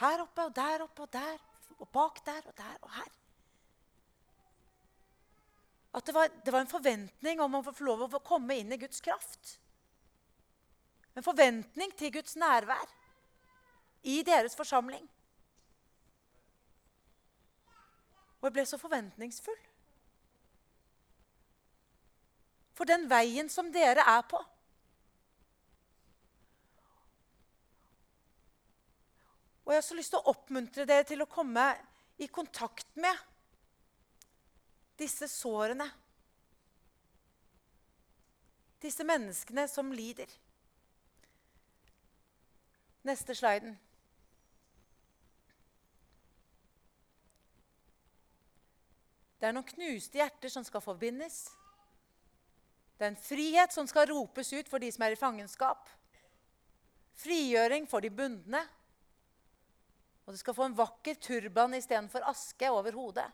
Her 0.00 0.22
oppe 0.24 0.46
og 0.48 0.54
der 0.56 0.84
oppe 0.86 1.02
og 1.02 1.12
der 1.12 1.38
og 1.78 1.88
bak 1.88 2.22
der 2.26 2.46
og 2.46 2.56
der 2.56 2.76
og 2.80 2.94
her. 2.94 3.10
At 5.94 6.06
det 6.06 6.14
var, 6.14 6.28
det 6.44 6.52
var 6.52 6.60
en 6.60 6.70
forventning 6.70 7.40
om 7.40 7.58
å 7.58 7.64
få 7.66 7.84
lov 7.84 8.06
å 8.06 8.24
komme 8.24 8.56
inn 8.56 8.72
i 8.72 8.80
Guds 8.80 9.02
kraft. 9.04 9.58
En 11.12 11.24
forventning 11.24 11.92
til 11.98 12.12
Guds 12.14 12.38
nærvær 12.40 12.94
i 14.08 14.22
deres 14.24 14.56
forsamling. 14.56 15.04
Og 18.40 18.48
jeg 18.48 18.56
ble 18.56 18.64
så 18.66 18.78
forventningsfull. 18.80 19.60
For 22.72 22.88
den 22.88 23.04
veien 23.10 23.52
som 23.52 23.68
dere 23.74 24.02
er 24.08 24.24
på. 24.26 24.40
Og 29.64 29.72
jeg 29.72 29.78
har 29.78 29.86
så 29.86 29.96
lyst 29.98 30.14
til 30.14 30.22
å 30.22 30.32
oppmuntre 30.32 30.86
dere 30.88 31.06
til 31.06 31.22
å 31.22 31.30
komme 31.30 31.66
i 32.22 32.28
kontakt 32.30 32.88
med 32.98 33.18
disse 34.98 35.28
sårene. 35.30 35.86
Disse 38.82 39.06
menneskene 39.06 39.68
som 39.70 39.92
lider. 39.94 40.30
Neste 43.06 43.34
sliden. 43.34 43.78
Det 49.42 49.48
er 49.48 49.54
noen 49.56 49.66
knuste 49.66 50.20
hjerter 50.20 50.50
som 50.54 50.62
skal 50.62 50.82
forbindes. 50.84 51.48
Det 52.94 53.08
er 53.08 53.10
en 53.10 53.18
frihet 53.18 53.74
som 53.74 53.88
skal 53.90 54.06
ropes 54.06 54.52
ut 54.54 54.68
for 54.70 54.78
de 54.78 54.90
som 54.94 55.02
er 55.02 55.16
i 55.16 55.18
fangenskap. 55.18 55.88
Frigjøring 57.18 57.88
for 57.90 58.04
de 58.04 58.10
bundne. 58.14 58.60
Og 60.32 60.38
du 60.38 60.40
skal 60.40 60.54
få 60.56 60.64
en 60.64 60.74
vakker 60.76 61.18
turban 61.20 61.74
istedenfor 61.76 62.24
aske 62.24 62.68
over 62.72 62.94
hodet. 62.96 63.26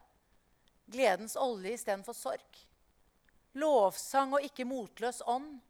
Gledens 0.91 1.37
olje 1.39 1.77
istedenfor 1.77 2.17
sorg. 2.19 2.57
Lovsang 3.55 4.35
og 4.35 4.43
ikke 4.43 4.67
motløs 4.67 5.21
ånd. 5.31 5.61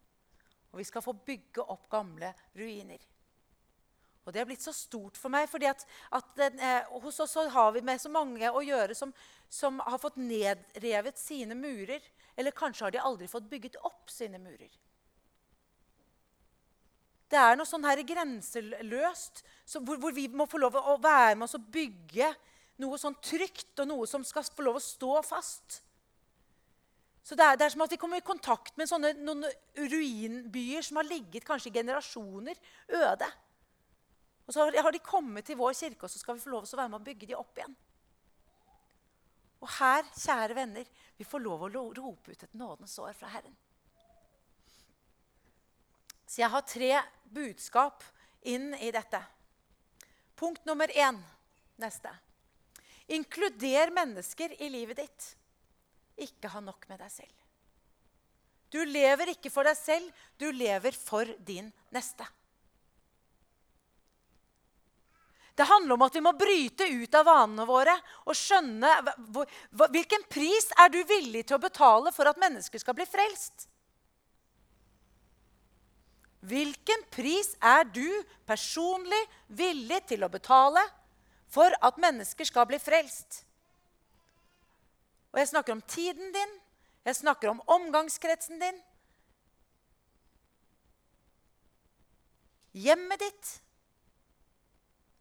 Og 0.72 0.80
vi 0.80 0.86
skal 0.88 1.04
få 1.04 1.12
bygge 1.12 1.66
opp 1.68 1.84
gamle 1.92 2.30
ruiner. 2.56 3.04
Og 4.24 4.32
det 4.32 4.40
har 4.40 4.48
blitt 4.48 4.64
så 4.64 4.72
stort 4.72 5.20
for 5.20 5.28
meg, 5.28 5.50
fordi 5.52 5.68
at, 5.68 5.84
eh, 6.40 6.88
hos 6.96 7.20
oss 7.20 7.36
har 7.52 7.76
vi 7.76 7.84
med 7.84 8.00
så 8.00 8.08
mange 8.08 8.48
å 8.48 8.64
gjøre 8.64 8.96
som, 8.96 9.12
som, 9.50 9.84
har 9.84 10.00
fått 10.00 10.16
nedrevet 10.16 11.20
sine 11.20 11.52
murer. 11.52 12.00
Eller 12.40 12.56
kanskje 12.56 12.86
har 12.86 12.96
de 12.96 13.04
aldri 13.04 13.28
fått 13.28 13.52
bygget 13.52 13.76
opp 13.84 14.08
sine 14.08 14.40
murer. 14.40 14.72
Det 17.28 17.36
er 17.36 17.58
noe 17.58 17.68
sånn 17.68 17.84
her 17.84 18.00
grenseløst 18.08 19.42
så, 19.68 19.82
hvor, 19.84 19.98
hvor, 20.00 20.14
vi 20.16 20.28
må 20.32 20.46
få 20.48 20.60
lov 20.62 20.78
å 20.80 20.96
være 21.02 21.34
med 21.36 21.44
oss 21.44 21.58
og 21.58 21.66
bygge 21.72 22.30
noe 22.80 22.96
sånn 23.00 23.18
trygt, 23.20 23.74
og 23.82 23.90
noe 23.90 24.06
som 24.08 24.24
skal 24.24 24.46
få 24.46 24.64
lov 24.64 24.78
å 24.78 24.82
stå 24.82 25.18
fast. 25.26 25.82
Så 27.26 27.36
det 27.36 27.44
er, 27.44 27.58
det 27.60 27.66
er, 27.66 27.74
som 27.74 27.82
at 27.84 27.92
vi 27.92 27.98
kommer 28.00 28.22
i 28.22 28.24
kontakt 28.24 28.78
med 28.80 28.88
sånne, 28.88 29.10
noen 29.20 29.44
ruinbyer 29.76 30.86
som 30.86 31.00
har 31.00 31.08
ligget 31.10 31.44
kanskje 31.44 31.68
i 31.68 31.74
generasjoner 31.74 32.56
øde. 33.02 33.28
Og 34.48 34.54
så 34.54 34.64
har 34.70 34.94
de 34.94 35.02
kommet 35.04 35.44
til 35.44 35.58
vår 35.60 35.74
kirke, 35.76 36.06
og 36.06 36.12
så 36.12 36.22
skal 36.22 36.38
vi 36.38 36.46
få 36.46 36.54
lov 36.54 36.64
å 36.64 36.80
være 36.80 36.88
med 36.88 37.02
og 37.02 37.08
bygge 37.10 37.28
de 37.28 37.36
opp 37.36 37.60
igjen. 37.60 37.76
Og 39.58 39.68
her, 39.76 40.06
kjære 40.16 40.56
venner, 40.56 40.88
vi 41.18 41.26
får 41.26 41.42
lov 41.44 41.66
å 41.66 41.72
rope 41.74 42.32
ut 42.32 42.46
et 42.46 42.56
nådens 42.56 42.96
år 43.02 43.12
fra 43.18 43.34
Herren. 43.34 43.56
Så 46.28 46.42
jeg 46.42 46.52
har 46.52 46.64
tre 46.68 46.92
budskap 47.32 48.04
inn 48.44 48.74
i 48.76 48.92
dette. 48.92 49.20
Punkt 50.36 50.64
nummer 50.68 50.90
én. 50.92 51.16
Neste. 51.80 52.12
Inkluder 53.08 53.90
mennesker 53.94 54.52
i 54.62 54.68
livet 54.68 55.00
ditt. 55.00 55.34
ikke 56.18 56.50
ha 56.50 56.60
nok 56.60 56.88
med 56.90 56.98
deg 56.98 57.10
selv. 57.14 57.34
Du 58.74 58.80
lever 58.84 59.30
ikke 59.32 59.52
for 59.54 59.64
deg 59.64 59.76
selv, 59.78 60.08
du 60.36 60.50
lever 60.50 60.92
for 60.92 61.30
din 61.46 61.70
neste. 61.94 62.26
Det 65.54 65.66
handler 65.70 65.94
om 65.94 66.02
at 66.02 66.18
vi 66.18 66.22
må 66.26 66.32
bryte 66.38 66.90
ut 66.90 67.14
av 67.14 67.24
vanene 67.26 67.64
våre 67.66 67.94
og 68.26 68.34
skjønne 68.36 68.90
hvilken 69.94 70.26
pris 70.30 70.68
er 70.78 70.90
du 70.90 70.98
villig 71.06 71.46
til 71.46 71.56
å 71.56 71.62
betale 71.62 72.12
for 72.14 72.30
at 72.30 72.42
mennesker 72.42 72.82
skal 72.82 72.98
bli 72.98 73.06
frelst. 73.06 73.67
Hvilken 76.40 77.02
pris 77.10 77.54
er 77.58 77.84
du 77.90 78.06
personlig 78.46 79.20
villig 79.48 80.00
til 80.06 80.22
å 80.22 80.30
betale 80.30 80.82
for 81.50 81.74
at 81.82 81.98
mennesker 81.98 82.46
skal 82.46 82.68
bli 82.70 82.78
frelst? 82.78 83.42
Og 85.34 85.40
jeg 85.42 85.50
snakker 85.50 85.74
om 85.74 85.82
tiden 85.82 86.32
din, 86.32 86.58
jeg 87.04 87.20
snakker 87.20 87.50
om 87.50 87.62
omgangskretsen 87.66 88.60
din. 88.62 88.78
Hjemmet 92.78 93.18
ditt 93.24 93.56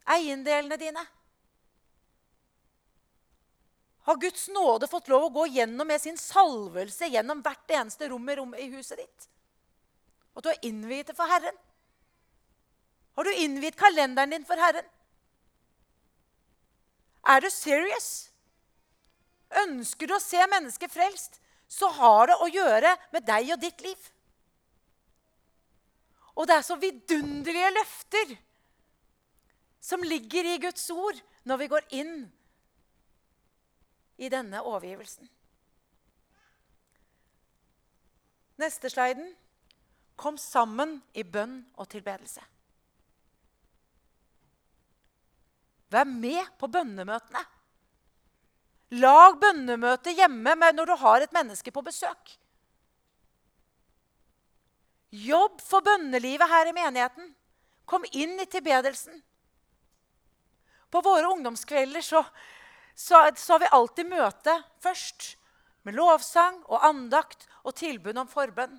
eiendelene 0.08 0.78
dine? 0.80 1.04
Har 4.08 4.16
Guds 4.16 4.48
nåde 4.48 4.88
fått 4.88 5.10
lov 5.12 5.28
å 5.28 5.34
gå 5.36 5.48
gjennom 5.58 5.88
med 5.88 6.00
sin 6.00 6.18
salvelse 6.20 7.10
gjennom 7.12 7.42
hvert 7.44 7.74
eneste 7.76 8.08
rom 8.08 8.30
i, 8.56 8.70
huset 8.72 9.02
ditt? 9.02 9.28
Og 10.38 10.46
du 10.46 10.52
har 10.52 10.66
innviet 10.66 11.10
det 11.10 11.18
for 11.18 11.30
Herren? 11.30 11.56
Har 13.18 13.26
du 13.26 13.34
innviet 13.34 13.78
kalenderen 13.80 14.36
din 14.36 14.46
for 14.46 14.62
Herren? 14.62 14.86
Er 17.26 17.42
du 17.42 17.50
serious? 17.50 18.30
Ønsker 19.64 20.08
du 20.08 20.14
å 20.14 20.22
se 20.22 20.44
mennesker 20.52 20.92
frelst, 20.92 21.40
så 21.68 21.90
har 21.98 22.30
det 22.30 22.38
å 22.38 22.50
gjøre 22.52 22.94
med 23.16 23.26
deg 23.26 23.50
og 23.56 23.64
ditt 23.64 23.82
liv. 23.82 24.12
Og 26.38 26.46
det 26.46 26.60
er 26.60 26.68
så 26.68 26.78
vidunderlige 26.78 27.72
løfter 27.74 28.36
som 29.82 30.06
ligger 30.06 30.46
i 30.46 30.60
Guds 30.62 30.86
ord 30.94 31.18
når 31.50 31.62
vi 31.64 31.70
går 31.72 31.90
inn 31.98 32.14
i 34.22 34.30
denne 34.30 34.62
overgivelsen. 34.62 35.26
Neste 38.62 38.94
sliden. 38.94 39.34
Kom 40.18 40.38
sammen 40.42 40.98
i 41.14 41.24
bønn 41.24 41.60
og 41.78 41.90
tilbedelse. 41.92 42.42
Vær 45.94 46.10
med 46.10 46.50
på 46.60 46.68
bønnemøtene. 46.68 47.44
Lag 48.98 49.38
bønnemøte 49.40 50.14
hjemme 50.16 50.56
når 50.74 50.90
du 50.90 50.96
har 51.04 51.24
et 51.24 51.36
menneske 51.36 51.72
på 51.72 51.84
besøk. 51.86 52.34
Jobb 55.12 55.62
for 55.64 55.86
bønnelivet 55.86 56.50
her 56.50 56.68
i 56.68 56.76
menigheten. 56.76 57.32
Kom 57.88 58.04
inn 58.12 58.36
i 58.40 58.48
tilbedelsen. 58.50 59.22
På 60.92 61.02
våre 61.04 61.30
ungdomskvelder 61.32 62.04
så, 62.04 62.24
så, 62.96 63.22
så 63.36 63.54
har 63.54 63.64
vi 63.64 63.74
alltid 63.76 64.10
møte 64.12 64.56
først. 64.84 65.36
Med 65.88 65.96
lovsang 65.96 66.60
og 66.68 66.84
andakt 66.84 67.48
og 67.64 67.76
tilbud 67.80 68.18
om 68.20 68.28
forbønn. 68.28 68.76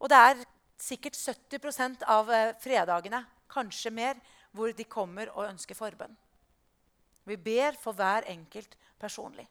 Og 0.00 0.08
det 0.08 0.16
er 0.16 0.42
sikkert 0.80 1.16
70 1.16 2.04
av 2.08 2.30
eh, 2.32 2.54
fredagene, 2.60 3.24
kanskje 3.50 3.92
mer, 3.92 4.20
hvor 4.56 4.72
de 4.74 4.86
kommer 4.88 5.30
og 5.36 5.46
ønsker 5.50 5.76
forbønn. 5.78 6.16
Vi 7.28 7.36
ber 7.36 7.76
for 7.78 7.94
hver 7.94 8.26
enkelt 8.32 8.76
personlig. 8.98 9.46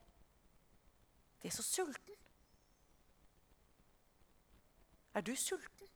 De 1.39 1.47
er 1.47 1.55
så 1.55 1.63
sulten. 1.63 2.15
Er 5.13 5.21
du 5.21 5.35
sulten? 5.35 5.87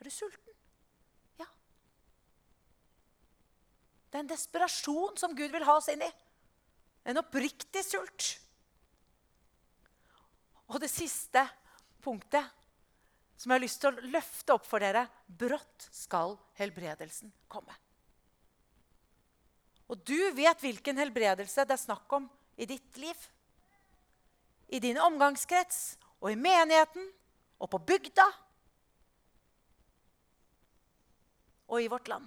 Er 0.00 0.04
du 0.04 0.10
sulten? 0.10 0.56
Ja. 1.38 1.48
Det 4.06 4.18
er 4.18 4.24
en 4.24 4.32
desperasjon 4.32 5.18
som 5.20 5.36
Gud 5.36 5.52
vil 5.52 5.66
ha 5.66 5.76
oss 5.76 5.90
inn 5.92 6.04
i. 6.04 6.10
En 7.06 7.20
oppriktig 7.20 7.84
sult. 7.84 8.32
Og 10.66 10.80
det 10.82 10.90
siste 10.90 11.44
punktet 12.06 12.54
som 13.36 13.50
jeg 13.50 13.58
har 13.58 13.64
lyst 13.64 13.82
til 13.82 13.90
å 13.90 14.10
løfte 14.14 14.54
opp 14.54 14.64
for 14.64 14.80
dere 14.80 15.04
brått 15.26 15.88
skal 15.92 16.38
helbredelsen 16.56 17.32
komme. 17.52 17.74
Og 19.92 20.00
du 20.08 20.18
vet 20.34 20.62
hvilken 20.64 20.98
helbredelse 20.98 21.66
det 21.66 21.76
er 21.76 21.82
snakk 21.82 22.16
om 22.16 22.26
i 22.56 22.66
ditt 22.66 22.96
liv. 22.98 23.18
I 24.72 24.80
din 24.82 24.98
omgangskrets 24.98 25.98
og 26.18 26.32
i 26.32 26.38
menigheten 26.40 27.06
og 27.60 27.70
på 27.70 27.82
bygda 27.92 28.26
og 31.66 31.82
i 31.82 31.90
vårt 31.92 32.08
land. 32.10 32.26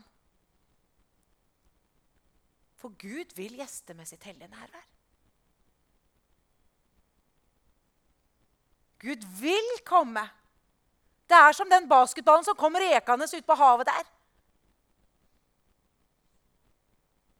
For 2.80 2.96
Gud 2.96 3.36
vil 3.36 3.60
gjeste 3.60 3.96
med 3.98 4.08
sitt 4.08 4.24
hellige 4.24 4.52
nærvær. 4.54 4.88
Gud 9.00 9.24
vil 9.40 9.70
komme. 9.88 10.26
Det 11.30 11.38
er 11.38 11.54
som 11.56 11.70
den 11.70 11.88
basketballen 11.88 12.46
som 12.46 12.58
kommer 12.58 12.84
rekende 12.84 13.28
ut 13.30 13.46
på 13.46 13.56
havet 13.60 13.88
der. 13.88 14.08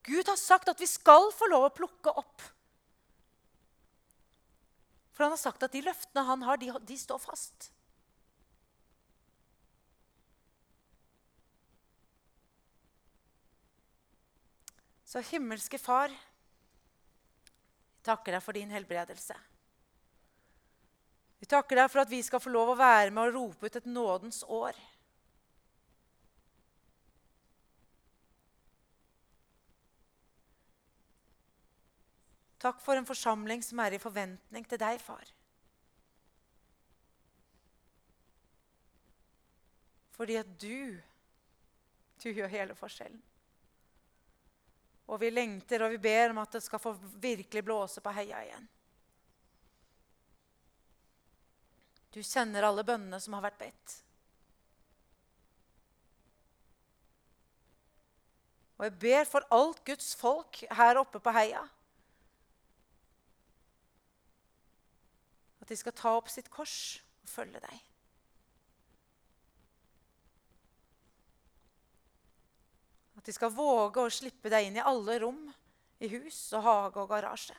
Gud 0.10 0.28
har 0.30 0.40
sagt 0.40 0.70
at 0.72 0.80
vi 0.80 0.88
skal 0.90 1.30
få 1.36 1.50
lov 1.52 1.68
å 1.68 1.74
plukke 1.76 2.14
opp. 2.22 2.46
For 5.14 5.26
han 5.26 5.36
har 5.36 5.42
sagt 5.42 5.66
at 5.66 5.74
de 5.76 5.84
løftene 5.84 6.24
han 6.26 6.46
har, 6.48 6.58
de, 6.62 6.72
de 6.72 6.98
står 6.98 7.20
fast. 7.20 7.70
Så 15.10 15.22
himmelske 15.32 15.82
Far, 15.82 16.14
takker 18.06 18.38
deg 18.38 18.46
for 18.46 18.56
din 18.56 18.70
helbredelse. 18.72 19.36
Vi 21.40 21.48
takker 21.48 21.80
deg 21.80 21.92
for 21.92 22.04
at 22.04 22.12
vi 22.12 22.20
skal 22.24 22.42
få 22.44 22.52
lov 22.52 22.74
å 22.74 22.80
være 22.80 23.14
med 23.16 23.30
og 23.30 23.36
rope 23.38 23.70
ut 23.70 23.76
et 23.80 23.88
nådens 23.88 24.44
år. 24.44 24.78
Takk 32.60 32.82
for 32.84 33.00
en 33.00 33.08
forsamling 33.08 33.64
som 33.64 33.80
er 33.80 33.96
i 33.96 34.02
forventning 34.04 34.66
til 34.68 34.82
deg, 34.82 35.00
far. 35.00 35.32
Fordi 40.20 40.36
at 40.36 40.50
du, 40.60 41.00
du 42.20 42.28
gjør 42.28 42.52
hele 42.52 42.76
forskjellen. 42.76 43.22
Og 45.10 45.22
vi 45.24 45.32
lengter 45.32 45.86
og 45.86 45.96
vi 45.96 46.02
ber 46.04 46.34
om 46.34 46.42
at 46.44 46.58
det 46.58 46.62
skal 46.66 46.82
få 46.84 46.92
virkelig 47.24 47.64
blåse 47.66 48.04
på 48.04 48.12
heia 48.14 48.44
igjen. 48.44 48.68
Du 52.14 52.22
kjenner 52.26 52.66
alle 52.66 52.86
bønnene 52.86 53.20
som 53.22 53.36
har 53.38 53.46
vært 53.46 53.60
bedt. 53.62 53.98
Og 58.80 58.88
jeg 58.88 58.96
ber 59.02 59.28
for 59.28 59.46
alt 59.52 59.84
Guds 59.86 60.14
folk 60.16 60.62
her 60.72 61.02
oppe 61.02 61.20
på 61.20 61.34
heia. 61.36 61.66
At 65.60 65.68
de 65.68 65.78
skal 65.78 65.94
ta 66.00 66.16
opp 66.16 66.32
sitt 66.32 66.48
kors 66.54 66.78
og 67.26 67.30
følge 67.30 67.60
deg. 67.60 67.86
At 73.20 73.28
de 73.28 73.36
skal 73.36 73.52
våge 73.52 74.00
å 74.00 74.12
slippe 74.16 74.48
deg 74.50 74.70
inn 74.70 74.80
i 74.80 74.86
alle 74.88 75.20
rom, 75.20 75.44
i 76.00 76.08
hus 76.16 76.38
og 76.56 76.64
hage 76.64 77.04
og 77.04 77.12
garasje. 77.12 77.58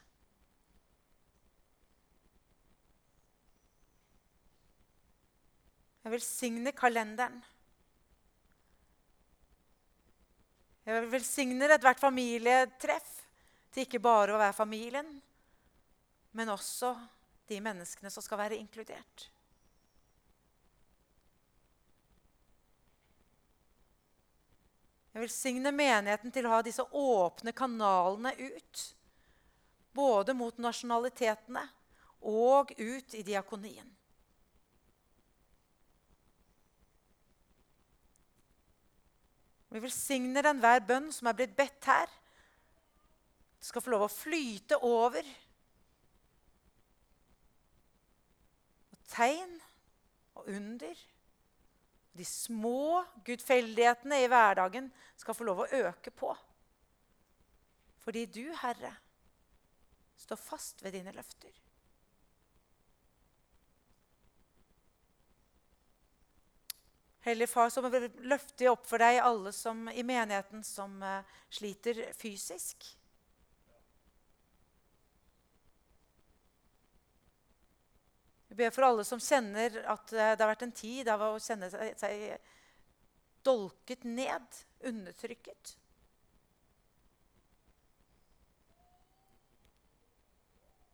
Jeg 6.11 6.17
velsigner 6.17 6.75
kalenderen. 6.75 7.37
Jeg 10.83 11.05
velsigner 11.13 11.71
ethvert 11.71 12.01
familietreff 12.03 13.13
til 13.71 13.85
ikke 13.87 14.01
bare 14.03 14.35
å 14.35 14.41
være 14.41 14.57
familien, 14.57 15.13
men 16.35 16.51
også 16.51 16.91
de 17.47 17.61
menneskene 17.63 18.11
som 18.11 18.25
skal 18.27 18.41
være 18.43 18.59
inkludert. 18.59 19.29
Jeg 25.15 25.29
velsigner 25.29 25.79
menigheten 25.79 26.35
til 26.35 26.51
å 26.51 26.57
ha 26.57 26.61
disse 26.67 26.89
åpne 26.91 27.55
kanalene 27.55 28.35
ut. 28.35 28.85
Både 29.95 30.35
mot 30.35 30.59
nasjonalitetene 30.59 31.69
og 32.35 32.75
ut 32.75 33.15
i 33.15 33.23
diakonien. 33.31 34.00
Vi 39.71 39.83
velsigner 39.83 40.49
enhver 40.51 40.83
bønn 40.83 41.11
som 41.15 41.29
er 41.31 41.37
blitt 41.39 41.55
bedt 41.59 41.87
her. 41.87 42.11
Det 43.61 43.69
skal 43.69 43.85
få 43.85 43.93
lov 43.93 44.07
å 44.07 44.13
flyte 44.13 44.81
over. 44.87 45.27
Og 48.91 48.99
tegn 49.13 49.55
og 50.41 50.51
under. 50.51 51.07
De 52.19 52.27
små 52.27 53.05
gudfeldighetene 53.25 54.19
i 54.25 54.29
hverdagen 54.31 54.91
skal 55.21 55.37
få 55.39 55.47
lov 55.47 55.63
å 55.63 55.71
øke 55.85 56.11
på. 56.11 56.35
Fordi 58.01 58.27
du, 58.27 58.47
Herre, 58.63 58.91
står 60.19 60.41
fast 60.41 60.83
ved 60.83 60.97
dine 60.97 61.15
løfter. 61.15 61.53
Hellige 67.21 67.47
Far, 67.47 67.69
så 67.71 67.83
løfter 67.85 68.65
vi 68.65 68.69
opp 68.71 68.87
for 68.89 69.03
deg 69.03 69.19
alle 69.21 69.53
som, 69.53 69.89
i 69.93 70.03
menigheten 70.03 70.63
som 70.65 70.95
uh, 71.05 71.21
sliter 71.53 72.01
fysisk. 72.17 72.87
Vi 78.49 78.57
ber 78.57 78.73
for 78.73 78.89
alle 78.89 79.05
som 79.05 79.21
kjenner 79.21 79.83
at 79.85 80.17
uh, 80.17 80.33
det 80.33 80.41
har 80.41 80.53
vært 80.55 80.65
en 80.65 80.73
tid 80.73 81.13
av 81.13 81.27
å 81.29 81.37
kjenne 81.37 81.69
seg, 82.01 82.25
dolket 83.45 84.09
ned, 84.09 84.65
undertrykket. 84.89 85.77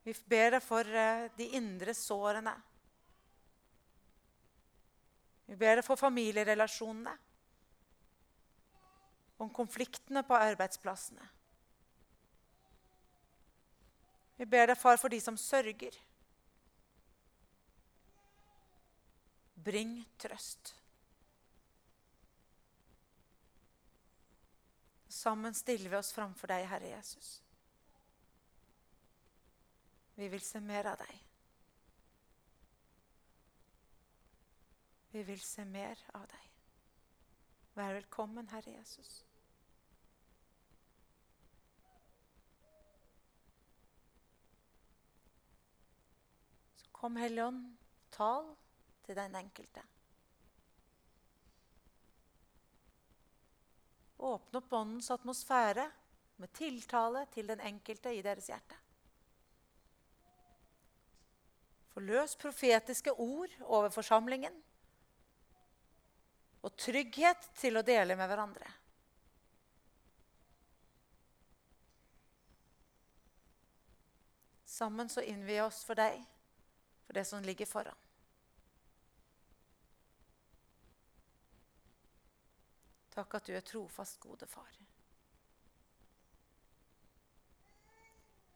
Vi 0.03 0.15
ber 0.27 0.57
deg 0.59 0.62
for 0.62 0.91
uh, 0.91 1.31
de 1.39 1.53
indre 1.55 1.95
sårene. 1.95 2.59
Vi 5.46 5.56
ber 5.56 5.78
deg 5.78 5.87
for 5.87 5.98
familierelasjonene, 6.00 7.12
om 9.38 9.50
konfliktene 9.52 10.22
på 10.26 10.35
arbeidsplassene. 10.35 11.28
Vi 14.37 14.46
ber 14.48 14.72
deg, 14.72 14.78
far, 14.80 14.98
for 15.00 15.12
de 15.12 15.20
som 15.20 15.37
sørger. 15.40 15.94
Bring 19.66 19.98
trøst. 20.20 20.74
Sammen 25.09 25.54
stiller 25.56 25.90
vi 25.90 25.96
oss 25.96 26.12
framfor 26.12 26.52
deg, 26.52 26.66
Herre 26.68 26.90
Jesus. 26.92 27.38
Vi 30.16 30.28
vil 30.32 30.44
se 30.44 30.61
mer 30.61 30.92
av 30.92 31.00
deg. 31.00 31.26
Vi 35.16 35.22
vil 35.22 35.40
se 35.40 35.62
mer 35.64 35.96
av 36.12 36.26
deg. 36.29 36.48
Vær 37.72 37.94
velkommen, 37.96 38.50
Herre 38.50 38.74
Jesus. 38.74 39.12
Så 46.83 46.90
kom, 46.98 47.16
Hellige 47.16 47.46
Ånd, 47.48 47.62
tal 48.12 48.50
til 49.09 49.16
den 49.16 49.40
enkelte. 49.40 49.87
Åpne 54.18 54.61
opp 54.61 54.79
Åndens 54.83 55.11
atmosfære 55.16 55.88
med 56.44 56.57
tiltale 56.61 57.24
til 57.33 57.48
den 57.48 57.64
enkelte 57.72 58.12
i 58.12 58.20
deres 58.20 58.52
hjerte. 58.52 58.83
Forløs 61.96 62.37
profetiske 62.37 63.16
ord 63.16 63.61
over 63.64 63.88
forsamlingen 63.88 64.65
og 66.66 66.74
trygghet 66.74 67.46
til 67.55 67.79
å 67.79 67.85
dele 67.87 68.16
med 68.18 68.26
hverandre. 68.26 68.72
Sammen 74.76 75.09
så 75.09 75.22
innvier 75.22 75.62
vi 75.62 75.62
oss 75.62 75.85
for 75.87 75.96
deg, 75.96 76.18
for 77.07 77.16
det 77.16 77.24
som 77.24 77.44
ligger 77.46 77.70
foran. 77.70 78.02
Takk 83.14 83.38
at 83.38 83.46
du 83.48 83.55
er 83.57 83.64
trofast, 83.64 84.18
gode 84.20 84.50
far. 84.50 84.74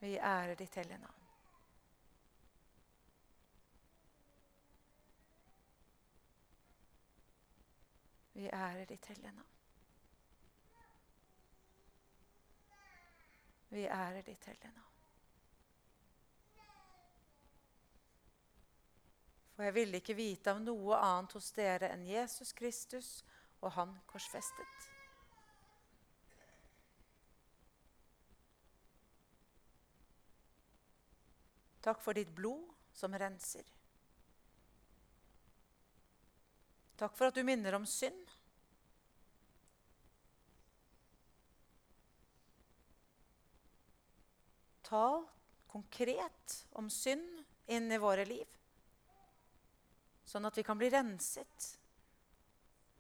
Vi 0.03 0.19
ærer 0.19 0.59
ditt 0.59 0.77
hellige 0.77 0.99
navn. 0.99 1.20
Vi 8.33 8.47
ærer 8.47 8.85
ditt 8.85 9.07
hellige 9.07 9.33
navn. 9.33 9.57
Vi 13.71 13.87
ærer 13.87 14.23
ditt 14.23 14.45
hellige 14.45 14.73
navn. 14.75 14.87
For 19.55 19.63
jeg 19.63 19.75
ville 19.75 19.99
ikke 20.01 20.15
vite 20.17 20.55
av 20.55 20.63
noe 20.65 20.97
annet 20.97 21.35
hos 21.37 21.51
dere 21.53 21.91
enn 21.93 22.07
Jesus 22.09 22.55
Kristus 22.57 23.11
og 23.61 23.75
Han 23.77 23.93
korsfestet. 24.09 24.87
Takk 31.85 32.01
for 32.01 32.17
ditt 32.17 32.33
blod 32.35 32.73
som 32.97 33.13
renser. 33.13 33.69
Takk 37.01 37.17
for 37.17 37.31
at 37.31 37.35
du 37.35 37.41
minner 37.49 37.73
om 37.73 37.87
synd. 37.89 38.27
Tal 44.85 45.23
konkret 45.71 46.67
om 46.77 46.91
synd 46.93 47.45
inn 47.71 47.93
i 47.93 47.99
våre 48.03 48.25
liv, 48.27 48.49
sånn 50.27 50.49
at 50.49 50.59
vi 50.59 50.65
kan 50.67 50.77
bli 50.77 50.91
renset 50.91 51.69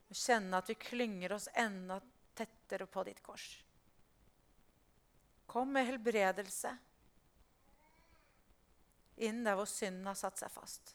og 0.06 0.16
kjenne 0.16 0.60
at 0.62 0.70
vi 0.70 0.78
klynger 0.78 1.34
oss 1.34 1.48
enda 1.58 1.98
tettere 2.38 2.86
på 2.86 3.04
ditt 3.04 3.20
kors. 3.26 3.48
Kom 5.50 5.74
med 5.74 5.90
helbredelse 5.90 6.72
inn 9.26 9.42
der 9.44 9.58
hvor 9.58 9.68
synden 9.68 10.08
har 10.08 10.16
satt 10.16 10.40
seg 10.40 10.54
fast. 10.54 10.94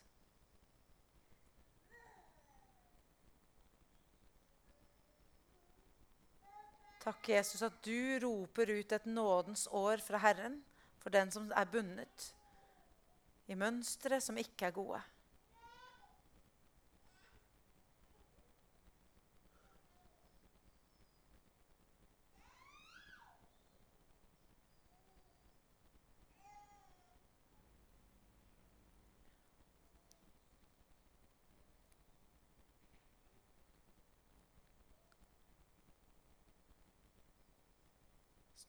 Takk, 7.05 7.27
Jesus, 7.29 7.61
at 7.61 7.75
du 7.85 8.17
roper 8.23 8.71
ut 8.79 8.93
et 8.95 9.03
nådens 9.05 9.67
år 9.69 10.01
fra 10.01 10.17
Herren 10.23 10.55
for 10.97 11.13
den 11.13 11.29
som 11.29 11.51
er 11.53 11.67
bundet 11.69 12.31
i 13.45 13.53
mønstre 13.53 14.17
som 14.17 14.39
ikke 14.41 14.71
er 14.71 14.73
gode. 14.73 15.01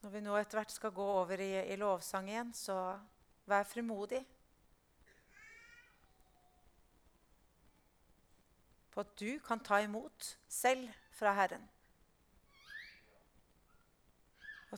Når 0.06 0.12
vi 0.12 0.20
nå 0.22 0.34
etter 0.38 0.60
hvert 0.60 0.70
skal 0.70 0.92
gå 0.94 1.04
over 1.18 1.40
i, 1.42 1.48
i 1.66 1.76
lovsang 1.80 2.28
igjen, 2.30 2.52
så 2.54 2.76
vær 3.50 3.64
frimodig. 3.66 4.20
På 8.94 9.02
at 9.02 9.10
du 9.18 9.40
kan 9.42 9.64
ta 9.66 9.80
imot 9.82 10.28
selv 10.46 10.94
fra 11.10 11.32
Herren. 11.34 11.66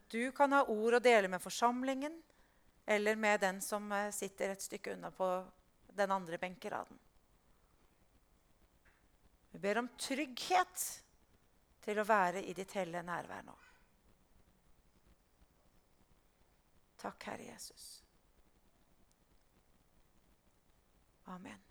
At 0.00 0.08
du 0.16 0.32
kan 0.32 0.56
ha 0.56 0.62
ord 0.64 0.96
å 0.96 1.04
dele 1.10 1.28
med 1.28 1.44
forsamlingen 1.44 2.16
eller 2.88 3.20
med 3.20 3.44
den 3.44 3.60
som 3.60 3.92
eh, 3.92 4.08
sitter 4.16 4.56
et 4.56 4.64
stykke 4.64 4.96
unna 4.96 5.12
på 5.12 5.28
den 5.92 6.16
andre 6.16 6.40
benkeraden. 6.40 7.04
Vi 9.52 9.60
ber 9.60 9.84
om 9.84 9.92
trygghet 9.92 10.90
til 11.84 12.00
å 12.00 12.08
være 12.16 12.48
i 12.48 12.56
ditt 12.56 12.78
hellige 12.80 13.04
nærvær 13.12 13.44
nå. 13.44 13.64
Takk, 16.98 17.26
Herre 17.26 17.44
Jesus. 17.44 18.02
Amen. 21.26 21.67